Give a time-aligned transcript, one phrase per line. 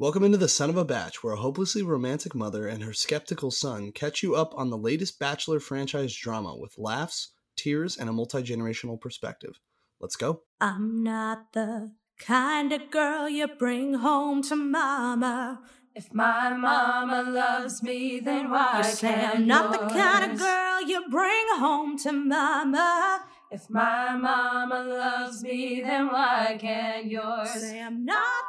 [0.00, 3.50] Welcome into the Son of a Batch, where a hopelessly romantic mother and her skeptical
[3.50, 8.12] son catch you up on the latest Bachelor franchise drama with laughs, tears, and a
[8.14, 9.60] multi generational perspective.
[10.00, 10.40] Let's go.
[10.58, 15.60] I'm not the kind of girl you bring home to mama.
[15.94, 20.38] If my mama loves me, then why You say can't I'm not the kind of
[20.38, 23.26] girl you bring home to mama.
[23.50, 27.50] If my mama loves me, then why can't yours?
[27.50, 28.39] Say I'm not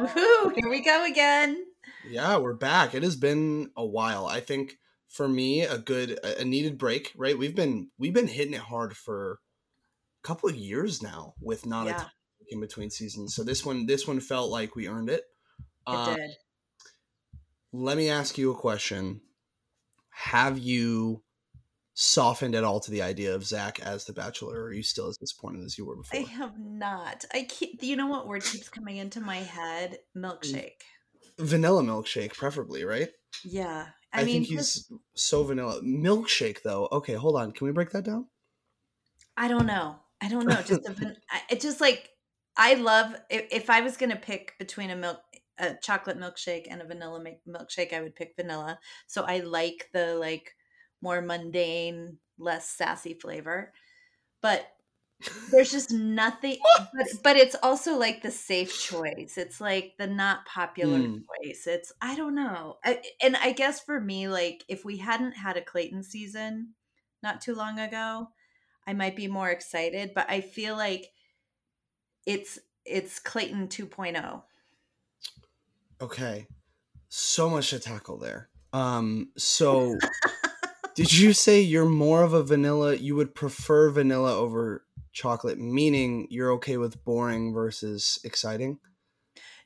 [0.00, 0.52] Woohoo!
[0.54, 1.62] Here we go again.
[2.08, 2.94] Yeah, we're back.
[2.94, 4.26] It has been a while.
[4.26, 7.12] I think for me, a good, a needed break.
[7.16, 7.36] Right?
[7.36, 9.40] We've been we've been hitting it hard for
[10.24, 12.10] a couple of years now with not a time
[12.48, 13.34] in between seasons.
[13.34, 15.22] So this one, this one felt like we earned it.
[15.86, 16.30] It Uh, did.
[17.72, 19.20] let me ask you a question.
[20.08, 21.22] Have you
[21.94, 25.08] softened at all to the idea of Zach as the Bachelor, or are you still
[25.08, 26.20] as disappointed as you were before?
[26.20, 27.24] I have not.
[27.32, 27.82] I keep.
[27.82, 29.98] You know what word keeps coming into my head?
[30.16, 30.24] Mm.
[30.24, 30.82] Milkshake.
[31.38, 33.08] Vanilla milkshake, preferably, right?
[33.44, 33.86] Yeah.
[34.12, 35.80] I, I, mean, think he's so vanilla.
[35.82, 36.88] Milkshake, though.
[36.92, 37.52] Okay, hold on.
[37.52, 38.26] Can we break that down?
[39.36, 39.96] I don't know.
[40.20, 40.60] I don't know.
[40.62, 41.16] Just a, van-
[41.50, 42.10] it just like
[42.56, 43.14] I love.
[43.30, 45.20] If, if I was gonna pick between a milk,
[45.58, 48.78] a chocolate milkshake and a vanilla milkshake, I would pick vanilla.
[49.06, 50.54] So I like the like
[51.00, 53.72] more mundane, less sassy flavor.
[54.42, 54.66] But
[55.52, 56.58] there's just nothing.
[56.94, 59.36] but but it's also like the safe choice.
[59.36, 61.24] It's like the not popular Mm.
[61.44, 61.66] choice.
[61.66, 62.78] It's I don't know.
[62.84, 66.74] I, and I guess for me, like if we hadn't had a Clayton season
[67.22, 68.28] not too long ago,
[68.86, 70.12] I might be more excited.
[70.14, 71.06] But I feel like
[72.26, 73.66] it's it's Clayton oh.
[73.68, 74.42] 2.0.
[76.00, 76.46] Okay.
[77.08, 78.50] So much to tackle there.
[78.72, 79.98] Um, so
[81.00, 86.26] did you say you're more of a vanilla you would prefer vanilla over chocolate, meaning
[86.28, 88.78] you're okay with boring versus exciting?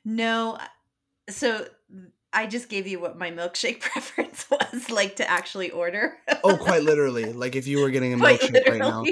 [0.05, 0.67] No, uh,
[1.29, 1.67] so
[2.31, 6.17] I just gave you what my milkshake preference was like to actually order.
[6.41, 7.33] Oh, quite literally.
[7.33, 9.03] Like if you were getting a Quite milkshake right now,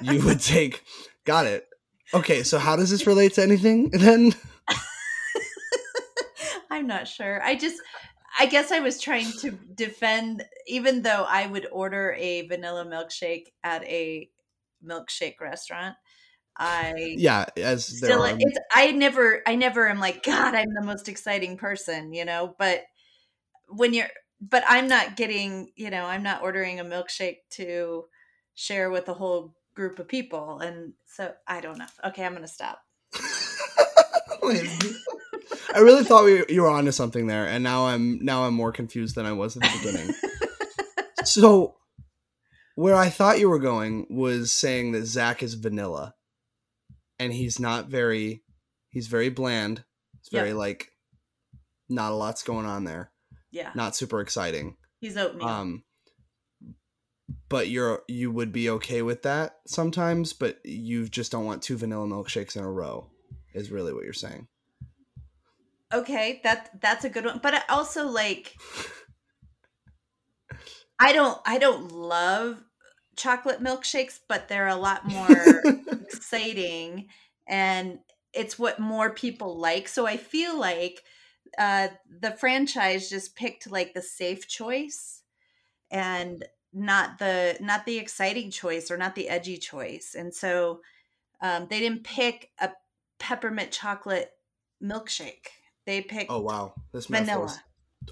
[0.00, 0.84] you would take
[1.24, 1.66] got it.
[2.14, 4.36] Okay, so how does this relate to anything then?
[6.70, 7.42] I'm not sure.
[7.42, 7.82] I just,
[8.38, 13.52] I guess I was trying to defend, even though I would order a vanilla milkshake
[13.62, 14.28] at a
[14.84, 15.96] milkshake restaurant.
[16.56, 20.84] I Yeah, as still, are it's, I never, I never am like, God, I'm the
[20.84, 22.82] most exciting person, you know, but
[23.68, 24.08] when you're,
[24.40, 28.04] but I'm not getting, you know, I'm not ordering a milkshake to
[28.54, 30.60] share with a whole group of people.
[30.60, 31.86] And so I don't know.
[32.04, 32.80] Okay, I'm going to stop.
[35.74, 38.72] I really thought we, you were onto something there, and now I'm now I'm more
[38.72, 40.14] confused than I was at the beginning.
[41.24, 41.76] so,
[42.74, 46.14] where I thought you were going was saying that Zach is vanilla,
[47.18, 48.42] and he's not very,
[48.90, 49.84] he's very bland.
[50.20, 50.56] It's very Yep.
[50.56, 50.88] like,
[51.88, 53.10] not a lot's going on there.
[53.50, 53.70] Yeah.
[53.74, 54.76] Not super exciting.
[55.00, 55.46] He's oatmeal.
[55.46, 55.84] Um,
[57.48, 61.76] but you're you would be okay with that sometimes, but you just don't want two
[61.76, 63.10] vanilla milkshakes in a row.
[63.54, 64.48] Is really what you're saying.
[65.92, 68.56] Okay that that's a good one but i also like
[70.98, 72.62] i don't i don't love
[73.16, 75.62] chocolate milkshakes but they're a lot more
[76.02, 77.08] exciting
[77.48, 77.98] and
[78.32, 79.88] it's what more people like.
[79.88, 81.02] So i feel like
[81.58, 81.88] uh
[82.20, 85.22] the franchise just picked like the safe choice
[85.90, 90.14] and not the not the exciting choice or not the edgy choice.
[90.18, 90.80] And so
[91.42, 92.70] um, they didn't pick a
[93.18, 94.30] peppermint chocolate
[94.82, 95.48] milkshake
[95.86, 97.62] they picked Oh wow, this Vanilla.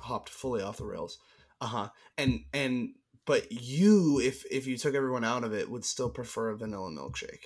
[0.01, 1.19] hopped fully off the rails.
[1.61, 1.89] Uh huh.
[2.19, 2.91] And and
[3.27, 6.91] but you, if if you took everyone out of it, would still prefer a vanilla
[6.91, 7.45] milkshake.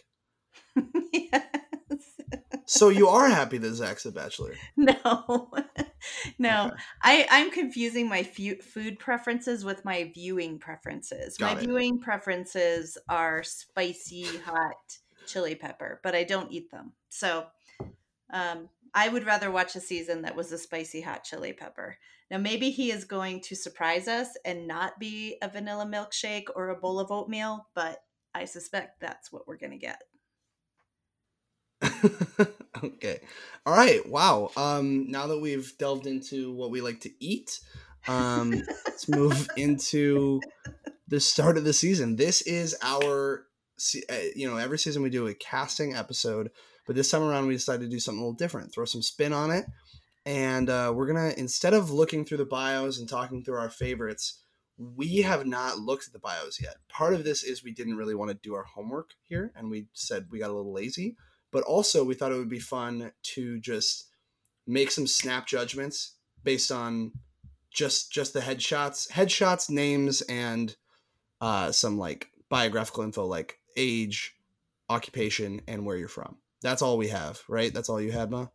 [1.13, 1.45] yes.
[2.67, 4.55] So you are happy that Zach's a bachelor.
[4.77, 5.51] no
[6.39, 6.77] no Okay.
[7.03, 11.65] i i'm confusing my fu- food preferences with my viewing preferences Got my it.
[11.65, 17.47] viewing preferences are spicy hot chili pepper but i don't eat them so
[18.33, 21.97] um i would rather watch a season that was a spicy hot chili pepper
[22.31, 26.69] now maybe he is going to surprise us and not be a vanilla milkshake or
[26.69, 27.99] a bowl of oatmeal but
[28.35, 30.03] i suspect that's what we're going to get
[32.85, 33.21] okay.
[33.67, 34.07] All right.
[34.09, 34.51] Wow.
[34.57, 37.61] Um now that we've delved into what we like to eat,
[38.09, 38.51] um
[38.87, 40.41] let's move into
[41.09, 42.17] the start of the season.
[42.17, 43.47] This is our
[44.09, 46.51] uh, you know, every season we do a casting episode,
[46.87, 49.33] but this time around we decided to do something a little different, throw some spin
[49.33, 49.67] on it.
[50.27, 53.69] And uh, we're going to, instead of looking through the bios and talking through our
[53.69, 54.41] favorites,
[54.77, 56.77] we have not looked at the bios yet.
[56.89, 59.87] Part of this is we didn't really want to do our homework here, and we
[59.93, 61.17] said we got a little lazy.
[61.53, 64.09] But also, we thought it would be fun to just
[64.67, 67.13] make some snap judgments based on
[67.71, 70.75] just just the headshots, headshots, names, and
[71.41, 74.35] uh, some like biographical info like age,
[74.89, 76.39] occupation, and where you're from.
[76.65, 77.73] That's all we have, right?
[77.73, 78.47] That's all you had, Ma.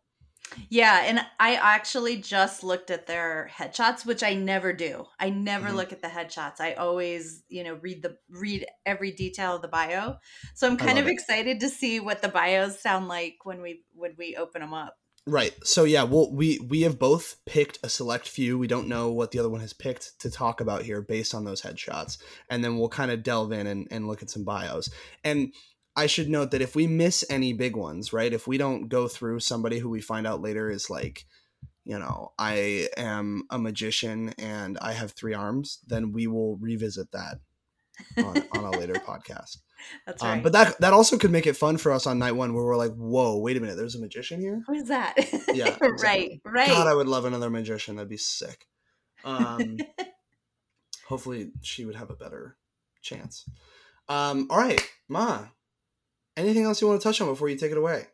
[0.68, 5.06] Yeah, and I actually just looked at their headshots, which I never do.
[5.20, 5.76] I never Mhm.
[5.76, 6.60] look at the headshots.
[6.60, 10.16] I always, you know, read the read every detail of the bio.
[10.56, 11.12] So I'm kind of it.
[11.12, 14.96] excited to see what the bios sound like when we when we open them up.
[15.24, 15.54] Right.
[15.62, 18.58] So yeah, well, we we have both picked a select few.
[18.58, 21.44] We don't know what the other one has picked to talk about here based on
[21.44, 22.18] those headshots,
[22.48, 24.90] and then we'll kind of delve in and, and look at some bios.
[25.22, 25.52] And
[25.96, 28.32] I should note that if we miss any big ones, right?
[28.32, 31.24] If we don't go through somebody who we find out later is like,
[31.84, 37.10] you know, I am a magician and I have three arms, then we will revisit
[37.12, 37.38] that
[38.16, 39.58] on, on a later podcast.
[40.06, 40.42] That's Um, right.
[40.42, 42.76] but that that also could make it fun for us on night one, where we're
[42.76, 45.14] like, "Whoa, wait a minute, there's a magician here." Who's that?
[45.54, 46.40] Yeah, right, exactly.
[46.44, 46.68] right.
[46.68, 47.96] God, I would love another magician.
[47.96, 48.66] That'd be sick.
[49.24, 49.78] Um,
[51.06, 52.56] hopefully, she would have a better
[53.02, 53.46] chance.
[54.08, 55.46] Um, all right, Ma.
[56.36, 58.08] Anything else you want to touch on before you take it away?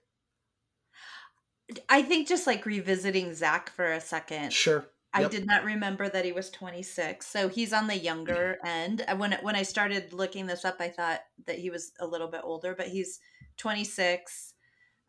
[1.89, 4.57] I think just like revisiting Zach for a second.
[4.57, 4.91] Sure.
[5.13, 5.25] I Yep.
[5.25, 9.03] did not remember that he was 26, so he's on the younger end.
[9.09, 12.29] Uh, When when I started looking this up, I thought that he was a little
[12.29, 13.21] bit older, but he's
[13.57, 14.55] 26.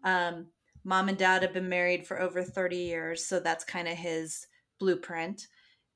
[0.04, 0.52] Um,
[0.84, 4.48] mom and dad have been married for over 30 years, so that's kind of his
[4.80, 5.48] blueprint.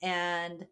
[0.02, 0.68] And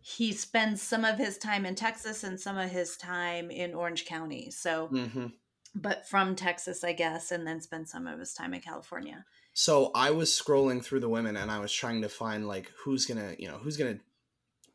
[0.00, 4.06] he spends some of his time in Texas and some of his time in Orange
[4.06, 4.50] County.
[4.50, 5.28] So, hmm
[5.74, 9.24] but from Texas, I guess, and then spend some of his time in California.
[9.52, 13.06] So I was scrolling through the women, and I was trying to find like who's
[13.06, 13.98] gonna, you know, who's gonna,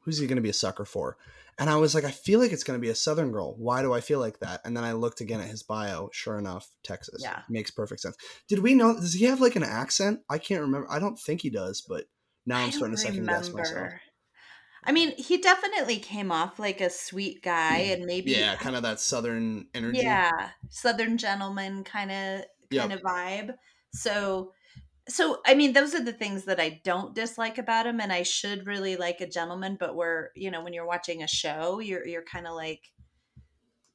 [0.01, 1.17] who's he gonna be a sucker for,
[1.57, 3.55] and I was like, I feel like it's gonna be a Southern girl.
[3.57, 4.61] Why do I feel like that?
[4.65, 6.09] And then I looked again at his bio.
[6.11, 7.21] Sure enough, Texas.
[7.21, 7.41] Yeah.
[7.49, 8.17] makes perfect sense.
[8.47, 8.95] Did we know?
[8.95, 10.21] Does he have like an accent?
[10.29, 10.87] I can't remember.
[10.89, 12.05] I don't think he does, but
[12.45, 13.93] now I'm starting to second guess myself.
[14.85, 18.37] I mean, he definitely came off like a sweet guy, and maybe Mm.
[18.37, 19.99] Yeah, kind of that Southern energy.
[19.99, 22.45] yeah, southern gentleman kind of
[22.75, 23.55] kind of vibe.
[23.91, 24.53] So,
[25.09, 28.23] so I mean, those are the things that I don't dislike about him, and I
[28.23, 29.77] should really like a gentleman.
[29.79, 32.91] But we're you know when you're watching a show, you're you're kind of like,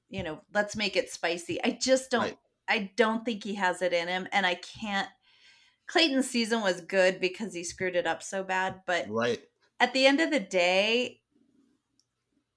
[0.08, 1.62] you know, let's make it spicy.
[1.62, 2.22] I just don't.
[2.22, 2.38] Right.
[2.68, 5.08] I don't think he has it in him, and I can't.
[5.86, 9.47] Clayton's season was good because he screwed it up so bad, but Right.
[9.80, 11.20] At the end of the day,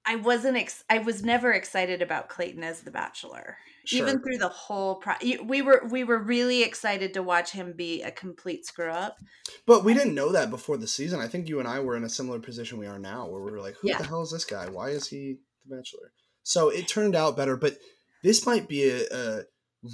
[0.04, 0.56] I wasn't.
[0.56, 4.00] Ex- I was never excited about Clayton as the Bachelor, Sure.
[4.00, 4.96] even through the whole.
[4.96, 5.14] Pro-
[5.44, 9.18] we were we were really excited to watch him be a complete screw up.
[9.64, 11.20] But we didn't know that before the season.
[11.20, 13.52] I think you and I were in a similar position we are now, where we
[13.52, 13.98] were like, "Who Yeah.
[13.98, 14.68] the hell is this guy?
[14.68, 17.56] Why is he the Bachelor?" So it turned out better.
[17.56, 17.78] But
[18.24, 19.42] this might be a, a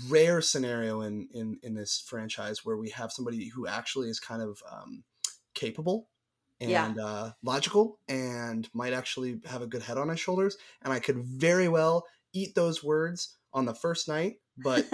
[0.08, 4.40] rare scenario in, in in this franchise where we have somebody who actually is kind
[4.40, 5.04] of um,
[5.54, 6.08] capable
[6.60, 6.94] and Yeah.
[7.02, 10.56] uh, logical and might actually have a good head on his shoulders.
[10.82, 14.86] And I could very well eat those words on the first night, but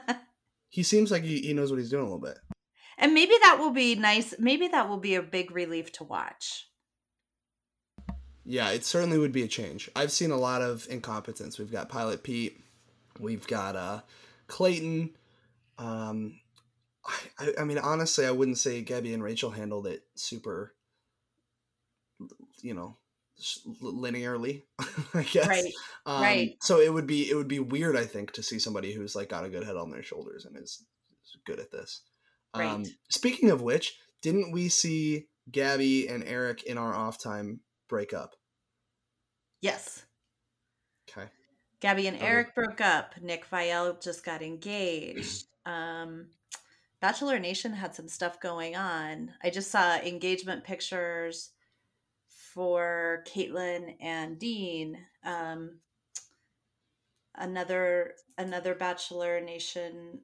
[0.68, 2.38] he seems like he, he knows what he's doing a little bit.
[2.98, 4.34] and maybe that will be nice.
[4.38, 6.66] Maybe that will be a big relief to watch.
[8.44, 9.90] Yeah, it certainly would be a change.
[9.94, 11.58] I've seen a lot of incompetence.
[11.58, 12.58] We've got Pilot Pete,
[13.18, 14.00] we've got uh,
[14.46, 15.10] Clayton.
[15.76, 16.40] Um,
[17.04, 20.74] I, I, I mean, honestly, I wouldn't say Gabby and Rachel handled it super,
[22.62, 22.96] you know,
[23.82, 24.62] linearly.
[25.14, 25.48] I guess.
[25.48, 25.72] Right,
[26.06, 26.56] Um, right.
[26.62, 29.28] So it would be it would be weird, I think, to see somebody who's like
[29.28, 30.84] got a good head on their shoulders and is,
[31.24, 32.02] is good at this.
[32.54, 32.88] Um, Right.
[33.10, 38.34] speaking of which, didn't we see Gabby and Eric in our off time break up?
[39.60, 40.04] Yes.
[41.10, 41.28] Okay.
[41.80, 42.20] Gabby and.
[42.20, 43.14] Eric broke up.
[43.20, 45.46] Nick Viall just got engaged.
[45.66, 46.26] Um,
[47.00, 49.32] Bachelor Nation had some stuff going on.
[49.42, 51.50] I just saw engagement pictures
[52.58, 54.98] for Caelynn and Dean.
[55.24, 55.78] Um,
[57.36, 60.18] another another Bachelor Nation,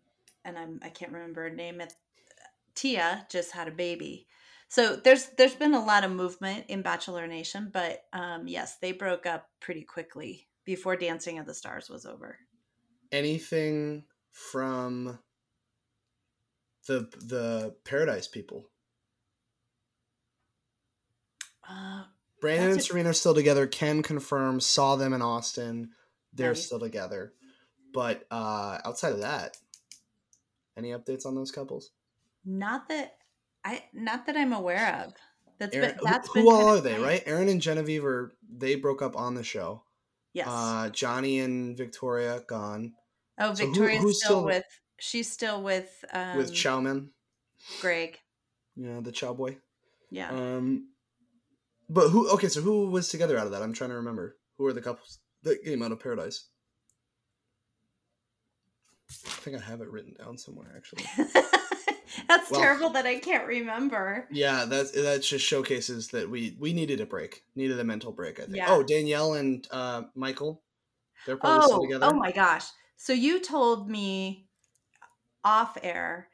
[0.45, 1.81] and I'm I can't remember her name.
[1.81, 1.93] It
[2.75, 4.27] Tia just had a baby.
[4.67, 8.91] So there's there's been a lot of movement in Bachelor Nation, but um, yes, they
[8.91, 12.37] broke up pretty quickly before Dancing of the Stars was over.
[13.13, 15.21] Anything from
[16.89, 18.71] the the Paradise people?
[21.69, 22.05] Uh,
[22.45, 23.67] Brandon and That's a- Serena are still together.
[23.67, 25.91] Ken confirms saw them in Austin.
[26.35, 26.67] They're Nice.
[26.67, 27.33] still together.
[27.95, 29.57] But uh, outside of that,
[30.77, 31.91] any updates on those couples?
[32.47, 33.17] not that
[33.65, 35.15] I not that I'm aware of.
[35.59, 36.99] That's Aaron, been who- that's who, been all are they?
[36.99, 37.23] Right?
[37.25, 39.83] Aaron and Genevieve are they broke up on the show.
[40.35, 40.47] Yes.
[40.51, 42.93] Uh, Johnny and Victoria gone
[43.39, 44.65] oh, so who- Victoria's still, still- with
[44.99, 47.09] she's still with um, with Chowman.
[47.81, 48.19] Greg.
[48.77, 49.57] Yeah, the chow boy.
[50.11, 50.29] Yeah.
[50.31, 50.89] Um,
[51.89, 52.29] but who?
[52.31, 53.63] Okay, so who was together out of that?
[53.63, 54.37] I'm trying to remember.
[54.59, 56.49] Who are the couples that came out of Paradise?
[59.27, 61.05] I think I have it written down somewhere, actually.
[62.29, 64.27] That's Well- terrible that I can't remember.
[64.31, 68.39] Yeah, that that just showcases that we we needed a break, needed a mental break.
[68.41, 68.57] I think.
[68.57, 68.67] Yeah.
[68.71, 70.63] Oh, Danielle and uh, Michael,
[71.27, 72.07] they're probably still Oh, together.
[72.07, 72.65] oh my gosh.
[72.97, 74.47] So you told me
[75.45, 76.29] off air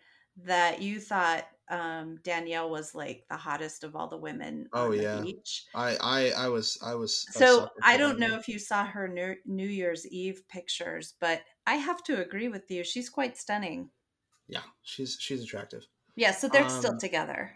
[0.45, 4.96] that you thought um, Danielle was like the hottest of all the women Oh, on
[4.96, 5.20] the yeah.
[5.20, 5.64] beach.
[5.74, 7.26] I I I was I was.
[7.30, 11.74] So I don't know if you saw her New, New Year's Eve pictures, but I
[11.76, 12.84] have to agree with you.
[12.84, 13.90] She's quite stunning.
[14.48, 15.86] Yeah, she's she's attractive.
[16.16, 17.52] Yeah, so they're still Um, together.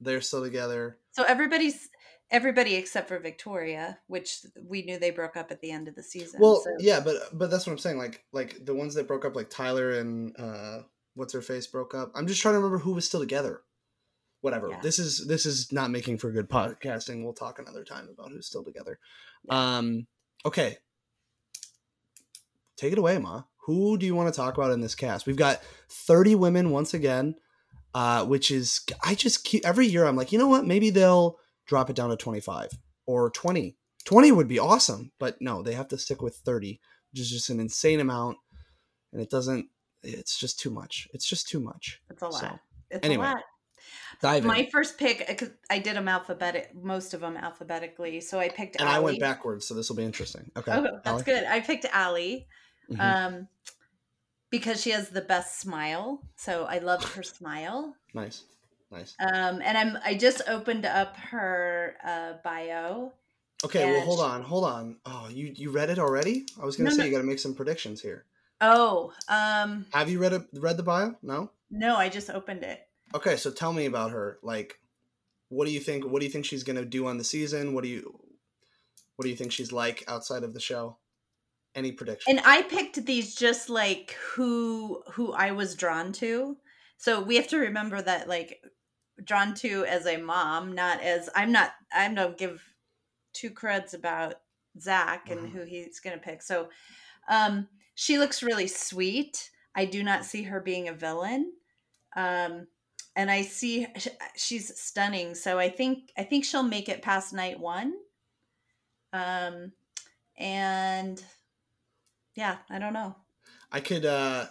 [0.00, 0.98] They're still together.
[1.12, 1.88] So everybody's
[2.30, 6.02] everybody except for Victoria, which we knew they broke up at the end of the
[6.02, 6.40] season.
[6.40, 7.96] Well, so- yeah, but but that's what I'm saying.
[7.98, 10.80] Like like the ones that broke up, like Tyler and uh,
[11.14, 12.12] what's her face broke up.
[12.14, 13.62] I'm just trying to remember who was still together.
[14.40, 14.68] Whatever.
[14.68, 14.80] Yeah.
[14.82, 17.24] This is this is not making for good podcasting.
[17.24, 18.98] We'll talk another time about who's still together.
[19.48, 20.06] Um.
[20.44, 20.76] Okay.
[22.76, 23.44] Take it away, Ma.
[23.66, 25.26] Who do you want to talk about in this cast?
[25.26, 27.36] We've got 30 women once again,
[27.94, 30.04] uh, which is I just keep every year.
[30.04, 30.66] I'm like, you know what?
[30.66, 32.70] Maybe they'll drop it down to 25
[33.06, 36.80] or 20 20 would be awesome, but no, they have to stick with 30,
[37.12, 38.36] which is just an insane amount.
[39.12, 39.66] And it doesn't,
[40.04, 41.08] it's just too much.
[41.12, 42.00] It's just too much.
[42.10, 42.40] it's a lot.
[42.40, 42.58] so,
[42.90, 43.42] it's anyway, a lot.
[44.20, 44.48] Dive in.
[44.48, 48.20] My first pick, uh, I did them alphabetic, most of them alphabetically.
[48.20, 48.80] So I picked.
[48.80, 50.50] and I went backwards, so this will be interesting.
[50.56, 50.72] Okay.
[50.72, 51.22] Oh, that's Allie?
[51.24, 51.44] good.
[51.44, 52.46] I picked Allie
[52.90, 53.00] Mhm.
[53.00, 53.48] um,
[54.50, 56.22] because she has the best smile.
[56.36, 57.96] So I love her smile.
[58.14, 58.44] nice.
[58.90, 59.16] Nice.
[59.18, 63.12] Um, and I'm I just opened up her uh, bio.
[63.64, 64.98] Okay, well, hold on, hold on.
[65.04, 66.46] Oh, you you read it already?
[66.60, 67.04] I was gonna No, say no.
[67.06, 68.26] you got to make some predictions here.
[68.60, 70.42] Oh, um, Have you read it?
[70.54, 71.16] Read the bio?
[71.22, 71.50] No.
[71.70, 72.80] no, I just opened it.
[73.14, 74.38] Okay, so tell me about her.
[74.42, 74.78] Like,
[75.48, 76.04] what do you think?
[76.04, 77.74] What do you think she's gonna do on the season?
[77.74, 78.18] What do you
[79.16, 80.98] What do you think she's like outside of the show?
[81.74, 82.36] Any predictions?
[82.36, 86.56] And I picked these just like who who I was drawn to.
[86.96, 88.62] So we have to remember that like
[89.22, 92.62] drawn to as a mom, not as I'm not I don't give
[93.32, 94.36] two creds about
[94.80, 95.50] Zach and Mhm.
[95.52, 96.42] who he's gonna pick.
[96.42, 96.70] So
[97.28, 99.50] um she looks really sweet.
[99.74, 101.52] I do not see her being a villain.
[102.16, 102.66] Um
[103.16, 105.34] and I see sh- she's stunning.
[105.34, 107.94] So I think I think she'll make it past night 1.
[109.12, 109.72] Um
[110.36, 111.22] and
[112.34, 113.14] yeah, I don't know.
[113.70, 114.46] I could uh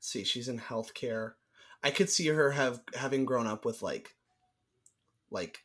[0.00, 1.32] see she's in healthcare.
[1.82, 4.16] I could see her have having grown up with like
[5.30, 5.64] like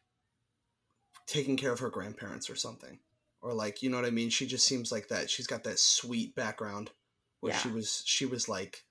[1.27, 2.99] taking care of her grandparents or something.
[3.41, 4.29] Or like, you know what I mean?
[4.29, 5.29] She just seems like that.
[5.29, 6.91] She's got that sweet background
[7.39, 8.83] where she was she was like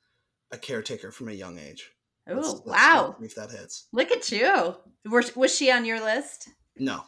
[0.50, 1.90] a caretaker from a young age.
[2.30, 3.16] Oh, wow.
[3.20, 3.86] If that hits.
[3.92, 4.76] Look at you.
[5.06, 6.48] Was, was she on your list?
[6.76, 7.04] No.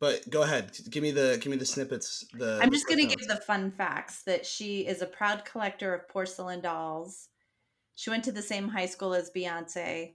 [0.00, 0.76] But go ahead.
[0.90, 2.26] Give me the give me the snippets.
[2.34, 5.94] The I'm just going to give the fun facts that she is a proud collector
[5.94, 7.28] of porcelain dolls.
[7.94, 10.14] She went to the same high school as Beyonce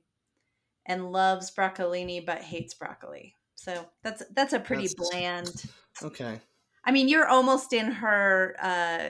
[0.85, 3.35] and loves broccolini but hates broccoli.
[3.61, 5.63] So that's that's a pretty That's- bland.
[6.01, 6.39] Okay.
[6.85, 9.09] I mean, you're almost in her uh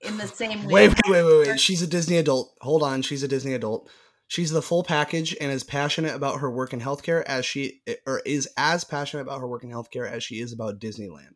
[0.00, 0.88] in the same Wait, way.
[0.88, 1.60] wait, wait, wait, wait.
[1.60, 2.54] She's a Disney adult.
[2.62, 3.02] Hold on.
[3.02, 3.90] She's a Disney adult.
[4.26, 8.20] She's the full package and is passionate about her work in healthcare as she or
[8.24, 11.34] is as passionate about her work in healthcare as she is about Disneyland.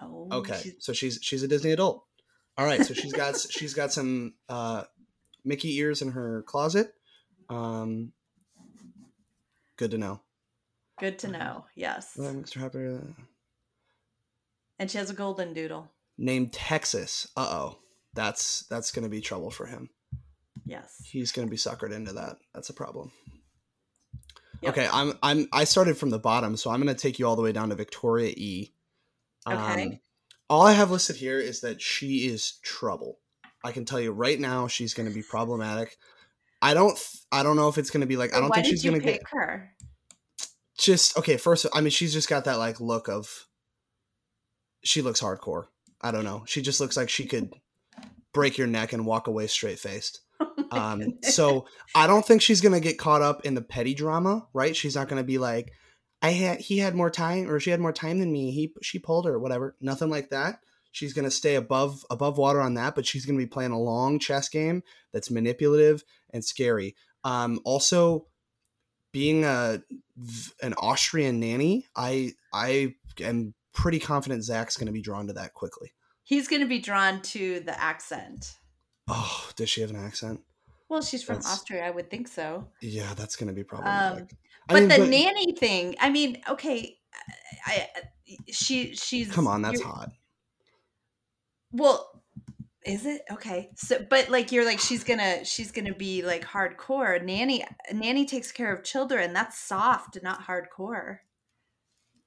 [0.00, 0.60] Oh, Okay.
[0.62, 2.04] she's- So she's she's a Disney adult.
[2.56, 2.84] All right.
[2.84, 4.84] So she's got she's got some uh
[5.44, 6.94] Mickey ears in her closet.
[7.50, 8.12] Um
[9.76, 10.20] good to know.
[10.98, 11.38] Good to mm-hmm.
[11.38, 11.64] know.
[11.74, 12.12] Yes.
[12.16, 12.60] Well, Mr.
[12.60, 12.98] Happy
[14.78, 15.90] And she has a golden doodle.
[16.18, 17.28] named Texas.
[17.36, 17.78] Uh-oh.
[18.14, 19.90] That's that's going to be trouble for him.
[20.64, 21.02] Yes.
[21.04, 22.36] he's going to be suckered into that.
[22.54, 23.12] That's a problem.
[24.62, 24.72] Yep.
[24.72, 27.36] Okay, I'm I'm I started from the bottom, so I'm going to take you all
[27.36, 28.72] the way down to Victoria E.
[29.46, 30.00] Um, okay.
[30.48, 33.18] all I have listed here is that she is trouble.
[33.62, 35.98] I can tell you right now, she's going to be problematic.
[36.62, 36.98] I don't
[37.30, 38.98] I don't know if it's going to be like I don't Why think she's going
[38.98, 39.70] to pick get her?
[40.84, 41.36] Just okay.
[41.36, 43.46] First, I mean, she's just got that like look of.
[44.84, 45.66] She looks hardcore.
[46.00, 46.44] I don't know.
[46.46, 47.52] She just looks like she could
[48.32, 50.20] break your neck and walk away straight faced.
[50.70, 54.48] Oh Um, so I don't think she's gonna get caught up in the petty drama,
[54.54, 54.74] right?
[54.74, 55.70] She's not gonna be like,
[56.22, 58.50] I had he had more time or she had more time than me.
[58.50, 59.76] He she pulled her, whatever.
[59.80, 60.60] Nothing like that.
[60.90, 64.18] She's gonna stay above above water on that, but she's gonna be playing a long
[64.18, 66.96] chess game that's manipulative and scary.
[67.24, 68.26] Um, also,
[69.12, 69.82] being a
[70.62, 75.92] an Austrian nanny, I I am pretty confident Zach's gonna be drawn to that quickly.
[76.26, 78.56] He's going to be drawn to the accent.
[79.08, 80.40] Oh, does she have an accent?
[80.88, 81.84] Well, she's from That's- Austria.
[81.84, 82.66] I would think so.
[82.80, 84.22] Yeah, that's gonna be problematic.
[84.22, 84.28] Um,
[84.68, 86.96] but I mean, the but- nanny thing, I mean, okay,
[87.66, 90.10] I, I she she's come on, that's hot.
[91.72, 92.13] Well,
[92.84, 93.70] is it okay?
[93.76, 97.22] So, but like you're like she's gonna she's gonna be like hardcore.
[97.22, 99.32] Nanny nanny takes care of children.
[99.32, 101.18] That's soft, not hardcore.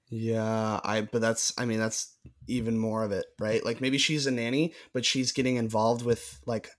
[0.09, 2.15] Yeah, I but that's I mean that's
[2.47, 3.63] even more of it, right?
[3.63, 6.69] Like maybe she's a nanny, but she's getting involved with like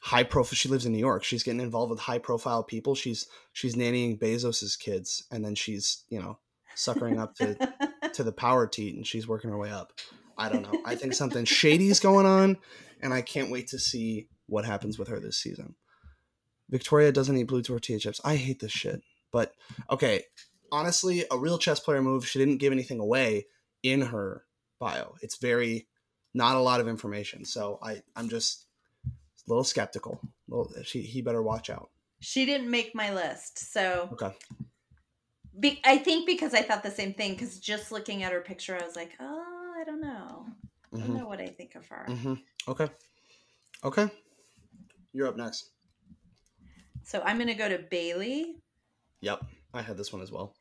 [0.00, 1.24] high profile she lives in New York.
[1.24, 2.94] She's getting involved with high profile people.
[2.94, 6.38] She's she's nannying Bezos's kids and then she's, you know,
[6.74, 7.56] suckering up to
[8.14, 9.92] to the power teat and she's working her way up.
[10.38, 10.80] I don't know.
[10.86, 12.56] I think something shady's going on
[13.02, 15.74] and I can't wait to see what happens with her this season.
[16.70, 18.20] Victoria doesn't eat blue tortilla chips.
[18.24, 19.02] I hate this shit.
[19.32, 19.54] But
[19.90, 20.24] okay,
[20.72, 22.26] honestly, a real chess player move.
[22.26, 23.46] She didn't give anything away
[23.82, 24.44] in her
[24.78, 25.14] bio.
[25.22, 25.86] It's very
[26.34, 27.44] not a lot of information.
[27.44, 28.66] So I I'm just
[29.06, 29.10] a
[29.50, 30.20] little skeptical.
[30.48, 31.90] Little, she he better watch out.
[32.20, 34.32] she didn't make my list, so Okay.
[35.58, 37.32] be, I think because I thought the same thing.
[37.32, 40.37] Because just looking at her picture, I was like, oh, I don't know.
[40.94, 42.06] I don't know what I think of her.
[42.08, 42.34] hmm
[42.66, 42.88] Okay.
[43.84, 44.08] Okay.
[45.12, 45.70] You're up next.
[47.04, 48.56] So I'm gonna go to Bailey.
[49.20, 49.42] Yep.
[49.74, 50.54] I had this one as well.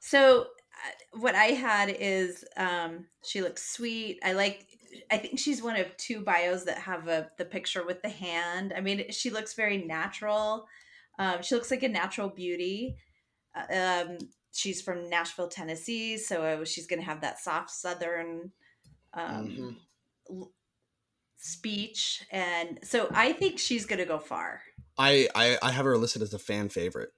[0.00, 4.18] So uh, what I had is um she looks sweet.
[4.24, 4.66] I like
[5.10, 8.72] I think she's one of two bios that have a the picture with the hand.
[8.76, 10.66] I mean, she looks very natural.
[11.18, 12.96] Um, she looks like a natural beauty.
[13.54, 14.18] Uh, Um,
[14.52, 18.52] she's from Nashville, Tennessee, so she's gonna have that soft Southern
[19.14, 19.76] um, Mhm.
[20.30, 20.52] l-
[21.36, 24.62] speech, and so I think she's gonna go far.
[24.96, 27.10] I, I I have her listed as a fan favorite.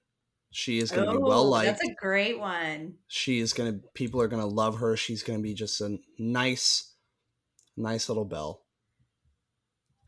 [0.51, 1.67] She is going to be well Oh, liked.
[1.67, 2.95] That's a great one.
[3.07, 4.95] She is going to people are going to love her.
[4.95, 6.93] She's going to be just a nice
[7.75, 8.63] nice little belle.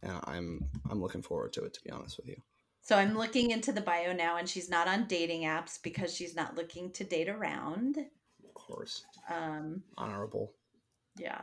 [0.01, 2.37] And I'm I'm looking forward to it to be honest with you.
[2.81, 6.35] So I'm looking into the bio now, and she's not on dating apps because she's
[6.35, 7.97] not looking to date around.
[7.97, 9.03] Of course.
[9.29, 10.53] Um, Honorable.
[11.17, 11.41] yeah.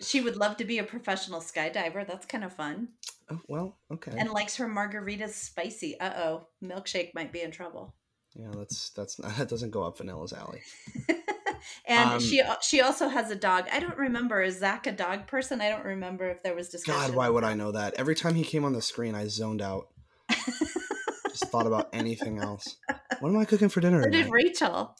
[0.00, 2.06] She would love to be a professional skydiver.
[2.06, 2.88] That's kind of fun.
[3.30, 4.12] Oh, well, okay.
[4.16, 5.98] And likes her margaritas spicy.
[5.98, 7.94] Uh oh, milkshake might be in trouble.
[8.34, 10.62] yeah, that's that's that doesn't go up Vanilla's alley.
[11.86, 13.66] and Um, she she also has a dog.
[13.72, 14.42] I don't remember.
[14.42, 15.60] Is Zach a dog person?
[15.60, 17.00] I don't remember if there was discussion.
[17.00, 17.94] God, why would I know that?
[17.94, 19.88] Every time he came on the screen, I zoned out.
[20.30, 22.76] Just thought about anything else.
[23.20, 24.30] What am I cooking for dinner Or did?
[24.30, 24.94] Rachel?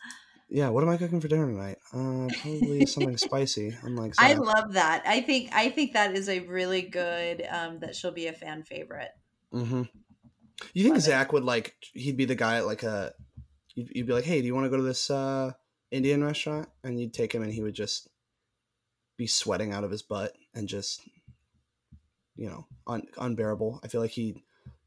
[0.49, 1.79] Yeah, what am I cooking for dinner tonight?
[1.93, 3.77] Uh, probably something spicy.
[3.83, 5.03] Unlike I love that.
[5.07, 7.47] I think I think that is a really good.
[7.51, 9.11] Um, that she'll be a fan favorite.
[9.53, 9.83] Mm-hmm.
[10.73, 11.01] You think Love it.
[11.07, 11.75] Zach would like?
[11.93, 13.13] He'd be the guy at like a.
[13.75, 15.53] You'd, you'd be like, "Hey, do you want to go to this uh,
[15.91, 18.09] Indian restaurant?" And you'd take him, and he would just
[19.17, 21.01] be sweating out of his butt and just,
[22.37, 23.81] you know, un- unbearable.
[23.83, 24.37] I feel like he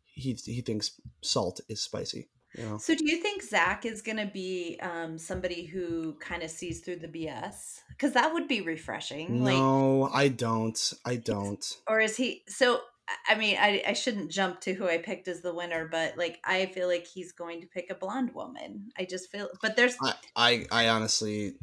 [0.06, 2.30] he he thinks salt is spicy.
[2.58, 6.50] Know, So, do you think Zach is going to be um, somebody who kind of
[6.50, 7.82] sees through the BS?
[7.90, 9.44] Because that would be refreshing.
[9.44, 10.94] Like, no, I don't.
[11.06, 11.78] I don't.
[11.88, 12.44] or is he?
[12.48, 15.88] So, I- I mean, I, I shouldn't jump to who I picked as the winner,
[15.90, 18.90] but like, I feel like he's going to pick a blonde woman.
[18.98, 21.56] I just feel, but there's, I I, I honestly,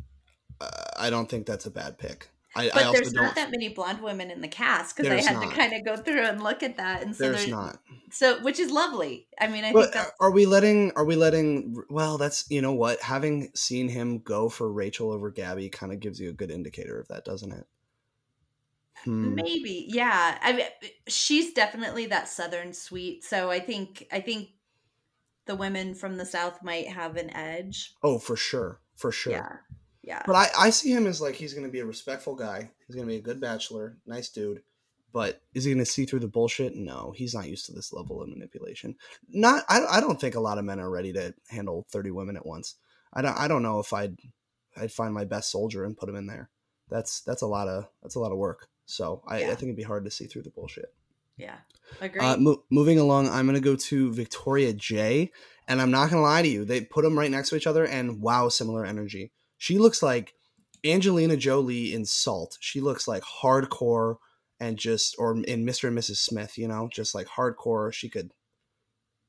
[0.61, 2.29] uh, I don't think that's a bad pick.
[2.57, 5.41] I, but I there's not that many blonde women in the cast because I had
[5.41, 5.51] not.
[5.51, 7.79] to kind of go through and look at that, and so there's there's not.
[8.11, 9.27] so which is lovely.
[9.41, 10.93] I mean, I But think are we letting?
[10.97, 11.83] Are we letting?
[11.91, 13.01] Well, that's you know what.
[13.03, 16.99] Having seen him go for Rachel over Gabby kind of gives you a good indicator
[16.99, 17.67] of that, doesn't it?
[19.05, 19.35] Hmm.
[19.35, 20.39] Maybe, yeah.
[20.41, 20.67] I mean,
[21.09, 23.25] she's definitely that southern sweet.
[23.25, 24.51] So I think I think
[25.47, 27.95] the women from the south might have an edge.
[28.03, 29.33] Oh, for sure, for sure.
[29.33, 29.57] Yeah,
[30.07, 30.23] yeah.
[30.27, 32.71] But I, I see him as like he's going to be a respectful guy.
[32.87, 34.63] He's going to be a good bachelor, nice dude.
[35.13, 36.75] But is he going to see through the bullshit?
[36.75, 38.97] No, he's not used to this level of manipulation.
[39.29, 42.37] Not, I, I don't think a lot of men are ready to handle thirty women
[42.37, 42.75] at once.
[43.13, 44.19] I don't, I don't know if I'd,
[44.77, 46.51] I'd find my best soldier and put him in there.
[46.91, 48.69] That's that's a lot of that's a lot of work.
[48.87, 50.93] So I, I think it'd be hard to see through the bullshit.
[51.37, 51.57] Yeah,
[52.01, 52.21] agree.
[52.21, 55.33] Uh, mo- moving along, I'm gonna go to Victoria J,
[55.67, 56.65] and I'm not gonna lie to you.
[56.65, 59.33] They put them right next to each other, and wow, similar energy.
[59.59, 60.35] She looks like
[60.85, 62.59] Angelina Jolie in Salt.
[62.61, 64.17] She looks like hardcore
[64.61, 65.89] and just, or in Mr.
[65.89, 66.17] and Mrs.
[66.17, 66.59] Smith.
[66.59, 67.93] You know, just like hardcore.
[67.93, 68.33] She could,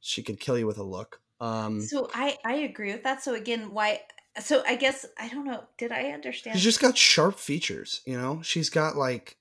[0.01, 1.19] she could kill you with a look.
[1.39, 3.21] Um, so I I agree with that.
[3.23, 4.01] So again, why?
[4.39, 5.63] So I guess I don't know.
[5.77, 6.55] Did I understand?
[6.55, 8.01] she's just got sharp features.
[8.05, 9.37] You know, she's got like,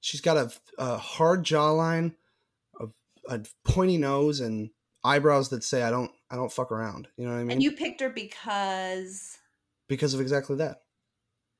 [0.00, 2.14] she's got a, a hard jawline,
[2.80, 2.86] a,
[3.28, 4.70] a pointy nose, and
[5.04, 7.08] eyebrows that say I don't, I don't fuck around.
[7.16, 7.52] You know what I mean?
[7.52, 9.38] and you picked her because
[9.88, 10.82] because of exactly that.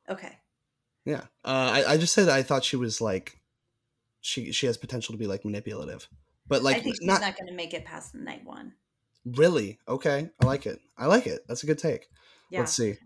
[0.08, 0.38] okay.
[1.04, 3.40] Yeah, uh, I, I just said I thought she was like,
[4.20, 6.08] she she has potential to be like manipulative.
[6.48, 8.72] But like I think she's not, not, going to make it past night one.
[9.24, 9.78] really.
[9.88, 10.80] Okay, I like it.
[10.98, 11.44] I like it.
[11.46, 12.08] That's a good take.
[12.50, 12.60] Yeah.
[12.60, 12.96] Let's see.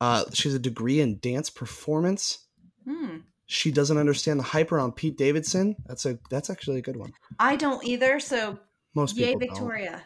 [0.00, 2.46] Uh, she's a degree in dance performance.
[2.84, 3.18] Hmm.
[3.46, 5.76] She doesn't understand the hype around Pete Davidson.
[5.86, 7.12] That's a that's actually a good one.
[7.38, 8.18] I don't either.
[8.18, 8.58] So
[8.94, 10.00] Most yay, people don't.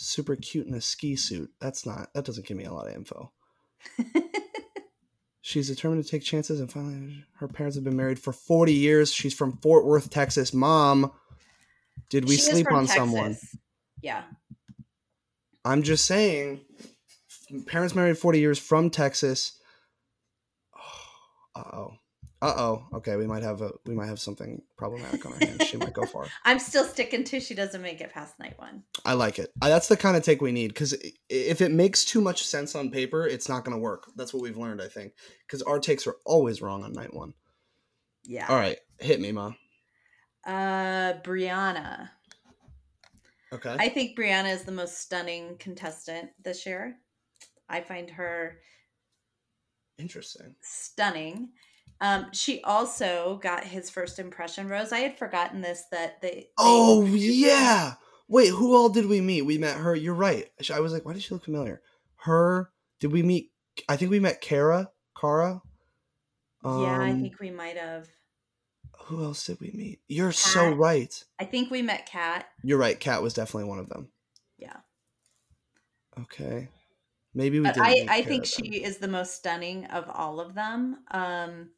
[0.00, 1.50] Super cute in a ski suit.
[1.60, 2.14] That's not.
[2.14, 3.32] That doesn't give me a lot of info.
[5.40, 9.12] She's determined to take chances, and finally, her parents have been married for forty years.
[9.12, 10.54] She's from Fort Worth, Texas.
[10.54, 11.10] Mom,
[12.10, 13.38] did we She sleep on someone?
[14.00, 14.22] Yeah.
[15.64, 16.60] I'm just saying.
[17.66, 19.58] Parents married forty years from Texas.
[21.56, 21.92] Uh oh.
[22.40, 22.86] Uh oh.
[22.94, 25.66] Okay, we might have a we might have something problematic on our hands.
[25.66, 26.26] She might go far.
[26.44, 28.84] I'm still sticking to she doesn't make it past night one.
[29.04, 29.50] I like it.
[29.60, 30.94] That's the kind of take we need because
[31.28, 34.04] if it makes too much sense on paper, it's not going to work.
[34.14, 35.14] That's what we've learned, I think.
[35.46, 37.34] Because our takes are always wrong on night one.
[38.24, 38.46] Yeah.
[38.48, 39.52] All right, hit me, ma.
[40.46, 42.10] Uh, Brianna.
[43.52, 43.74] Okay.
[43.78, 46.98] I think Brianna is the most stunning contestant this year.
[47.68, 48.58] I find her
[49.98, 50.54] Interesting.
[50.60, 51.50] stunning.
[52.00, 54.92] Um, she also got his first impression rose.
[54.92, 56.28] I had forgotten this that they.
[56.28, 57.94] they- Oh yeah.
[58.28, 59.42] Wait, who all did we meet?
[59.42, 59.94] We met her.
[59.96, 60.50] You're right.
[60.72, 61.80] I was like, why does she look familiar?
[62.16, 62.70] Her.
[63.00, 63.50] Did we meet?
[63.88, 64.90] I think we met Kara.
[65.18, 65.62] Kara.
[66.64, 68.08] yeah, I Um, think we might have.
[69.04, 70.00] Who else did we meet?
[70.08, 71.24] You're so right.
[71.38, 72.46] I think we met Kat.
[72.62, 72.98] You're right.
[73.00, 74.10] Kat was definitely one of them.
[74.58, 74.76] Yeah.
[76.20, 76.68] Okay.
[77.34, 77.82] Maybe we But did.
[77.82, 80.98] I, I think she is the most stunning of all of them.
[81.10, 81.70] Um,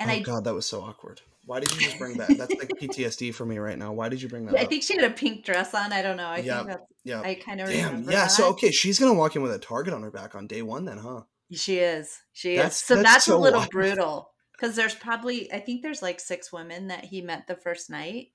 [0.00, 1.20] and oh I, god, that was so awkward.
[1.46, 2.28] Why did you just bring that?
[2.36, 3.92] That's like PTSD for me right now.
[3.92, 4.68] Why did you bring that I up?
[4.68, 5.92] think she had a pink dress on.
[5.92, 6.26] I don't know.
[6.26, 6.56] I Yep.
[6.56, 6.82] think that's.
[7.04, 7.20] yeah.
[7.22, 7.86] I kind of Damn.
[7.88, 8.12] remember.
[8.12, 8.26] Yeah.
[8.26, 10.84] So okay, she's gonna walk in with a target on her back on day one,
[10.84, 11.22] then, huh?
[11.52, 12.18] She is.
[12.32, 12.78] She That's- is.
[12.86, 13.70] So that's that's, so a little wild.
[13.70, 17.88] brutal because there's probably I think there's like six women that he met the first
[17.90, 18.28] night.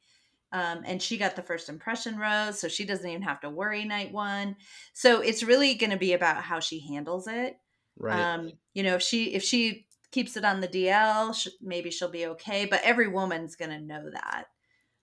[0.52, 3.86] Um, and she got the first impression rose, so she doesn't even have to worry
[3.86, 4.56] night one.
[4.94, 7.58] So it's really going to be about how she handles it.
[7.98, 8.20] Right.
[8.20, 12.10] Um, you know, if she if she keeps it on the DL, sh- maybe she'll
[12.10, 12.66] be okay.
[12.66, 14.46] But every woman's going to know that.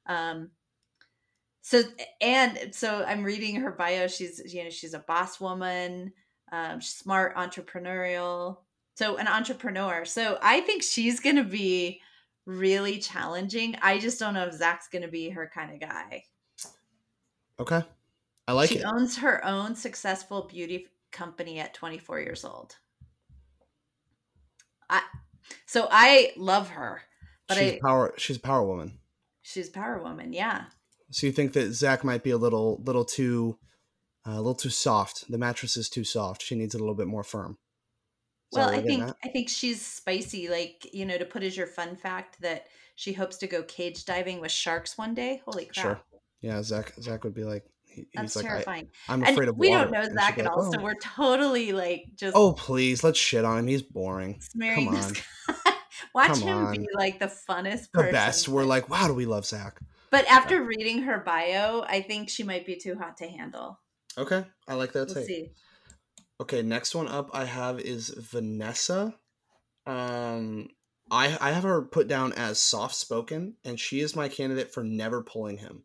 [0.06, 0.50] Um,
[1.62, 1.82] so
[2.20, 4.06] and so I'm reading her bio.
[4.06, 6.12] She's you know she's a boss woman,
[6.52, 8.58] um, smart, entrepreneurial.
[8.94, 10.04] So an entrepreneur.
[10.04, 12.00] So I think she's going to be
[12.46, 13.76] really challenging.
[13.82, 16.24] I just don't know if Zach's going to be her kind of guy.
[17.58, 17.82] okay.
[18.48, 18.84] I like she it.
[18.84, 22.76] owns her own successful beauty company at 24 years old.
[24.90, 25.02] I
[25.66, 27.02] so I love her,
[27.48, 28.12] but she's I power.
[28.18, 28.98] She's a power woman.
[29.42, 30.32] she's a power woman.
[30.32, 30.64] Yeah.
[31.10, 33.58] So you think that Zach might be a little, little too,
[34.26, 35.24] uh, a little too soft.
[35.28, 36.42] The mattress is too soft.
[36.42, 37.58] She needs it a little bit more firm.
[38.52, 39.04] Is Well, I think?
[39.24, 40.48] I think she's spicy.
[40.48, 44.04] Like you know, to put as your fun fact that she hopes to go cage
[44.04, 45.42] diving with sharks one day.
[45.44, 45.74] Holy crap!
[45.74, 46.00] Sure.
[46.40, 46.94] Yeah, Zach.
[47.00, 48.88] Zach would be like, he- That's he's like, I, terrifying.
[49.08, 49.84] I'm and afraid of we water.
[49.84, 53.02] don't know And Zach at like, all, so "Oh." we're totally like just Oh please,
[53.04, 53.66] let's shit on him.
[53.66, 54.40] He's boring.
[54.40, 55.12] smearing come on.
[56.14, 58.12] Watch Come him be like the funnest The person.
[58.12, 58.48] best.
[58.48, 59.78] We're like, wow, do we love Zach?
[60.10, 63.78] But after reading her bio, I think she might be too hot to handle.
[64.18, 65.52] Okay, I like that We'll take.
[66.40, 69.14] Okay, next one up I have is Vanessa.
[69.86, 70.68] Um,
[71.10, 74.82] I I have her put down as soft spoken, and she is my candidate for
[74.82, 75.84] never pulling him.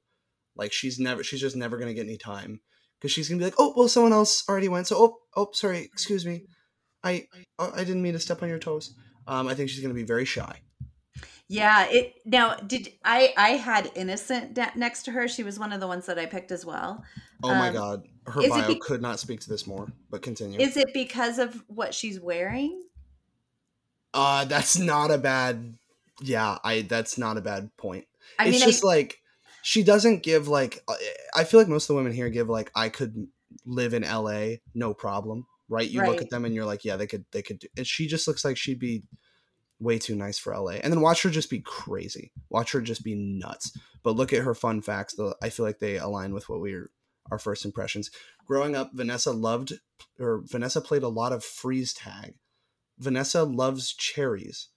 [0.55, 2.61] Like she's never, she's just never gonna get any time
[2.99, 5.79] because she's gonna be like, oh well, someone else already went, so oh oh sorry,
[5.79, 6.45] excuse me,
[7.03, 7.27] I
[7.59, 8.95] oh, I didn't mean to step on your toes.
[9.27, 10.59] Um, I think she's gonna be very shy.
[11.47, 15.27] Yeah, it now did I I had innocent next to her.
[15.27, 17.03] She was one of the ones that I picked as well.
[17.43, 19.87] Oh my Um, god, her bio be- could not speak to this more.
[20.09, 20.59] But continue.
[20.59, 22.81] Is it because of what she's wearing?
[24.13, 25.77] uh, that's not a bad.
[26.21, 28.05] Yeah, I that's not a bad point.
[28.39, 29.17] I it's mean, just I, like
[29.65, 30.93] she doesn't give like uh,
[31.35, 33.27] I feel like most of the women here give like I could
[33.65, 35.89] live in LA, no problem, right?
[35.89, 37.67] You look at them and you're like, yeah, they could they could do.
[37.75, 39.05] And she just looks like she'd be
[39.79, 40.73] way too nice for LA.
[40.73, 42.31] And then watch her just be crazy.
[42.51, 43.75] Watch her just be nuts.
[44.03, 45.15] But look at her fun facts.
[45.15, 46.91] Though I feel like they align with what we are
[47.31, 48.11] our first impressions.
[48.45, 49.73] Growing up, Vanessa loved
[50.19, 52.35] or Vanessa played a lot of freeze tag.
[52.99, 54.67] Vanessa loves cherries.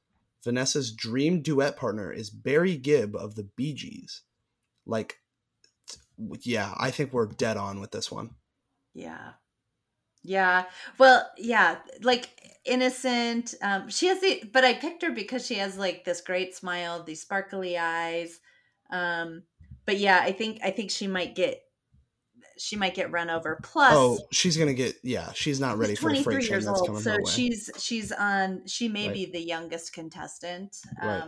[0.43, 4.23] Vanessa's dream duet partner is Barry Gibb of the Bee Gees.
[4.89, 5.21] Like,
[6.43, 8.31] yeah, I think we're dead on with this one.
[8.95, 9.33] yeah,
[10.25, 10.65] yeah.
[10.99, 12.29] Well, yeah, like
[12.65, 13.55] innocent.
[13.63, 17.03] Um, she has the, but I picked her because she has like this great smile,
[17.05, 18.41] these sparkly eyes.
[18.91, 19.45] Um,
[19.87, 21.63] but yeah, I think I think she might get
[22.59, 23.61] she might get run over.
[23.63, 25.33] Plus, Oh, she's gonna get yeah.
[25.33, 27.31] She's not ready for the 23 freight train years that's old coming so her way.
[27.31, 29.15] she's she's on she may Right.
[29.15, 31.23] be the youngest contestant Right.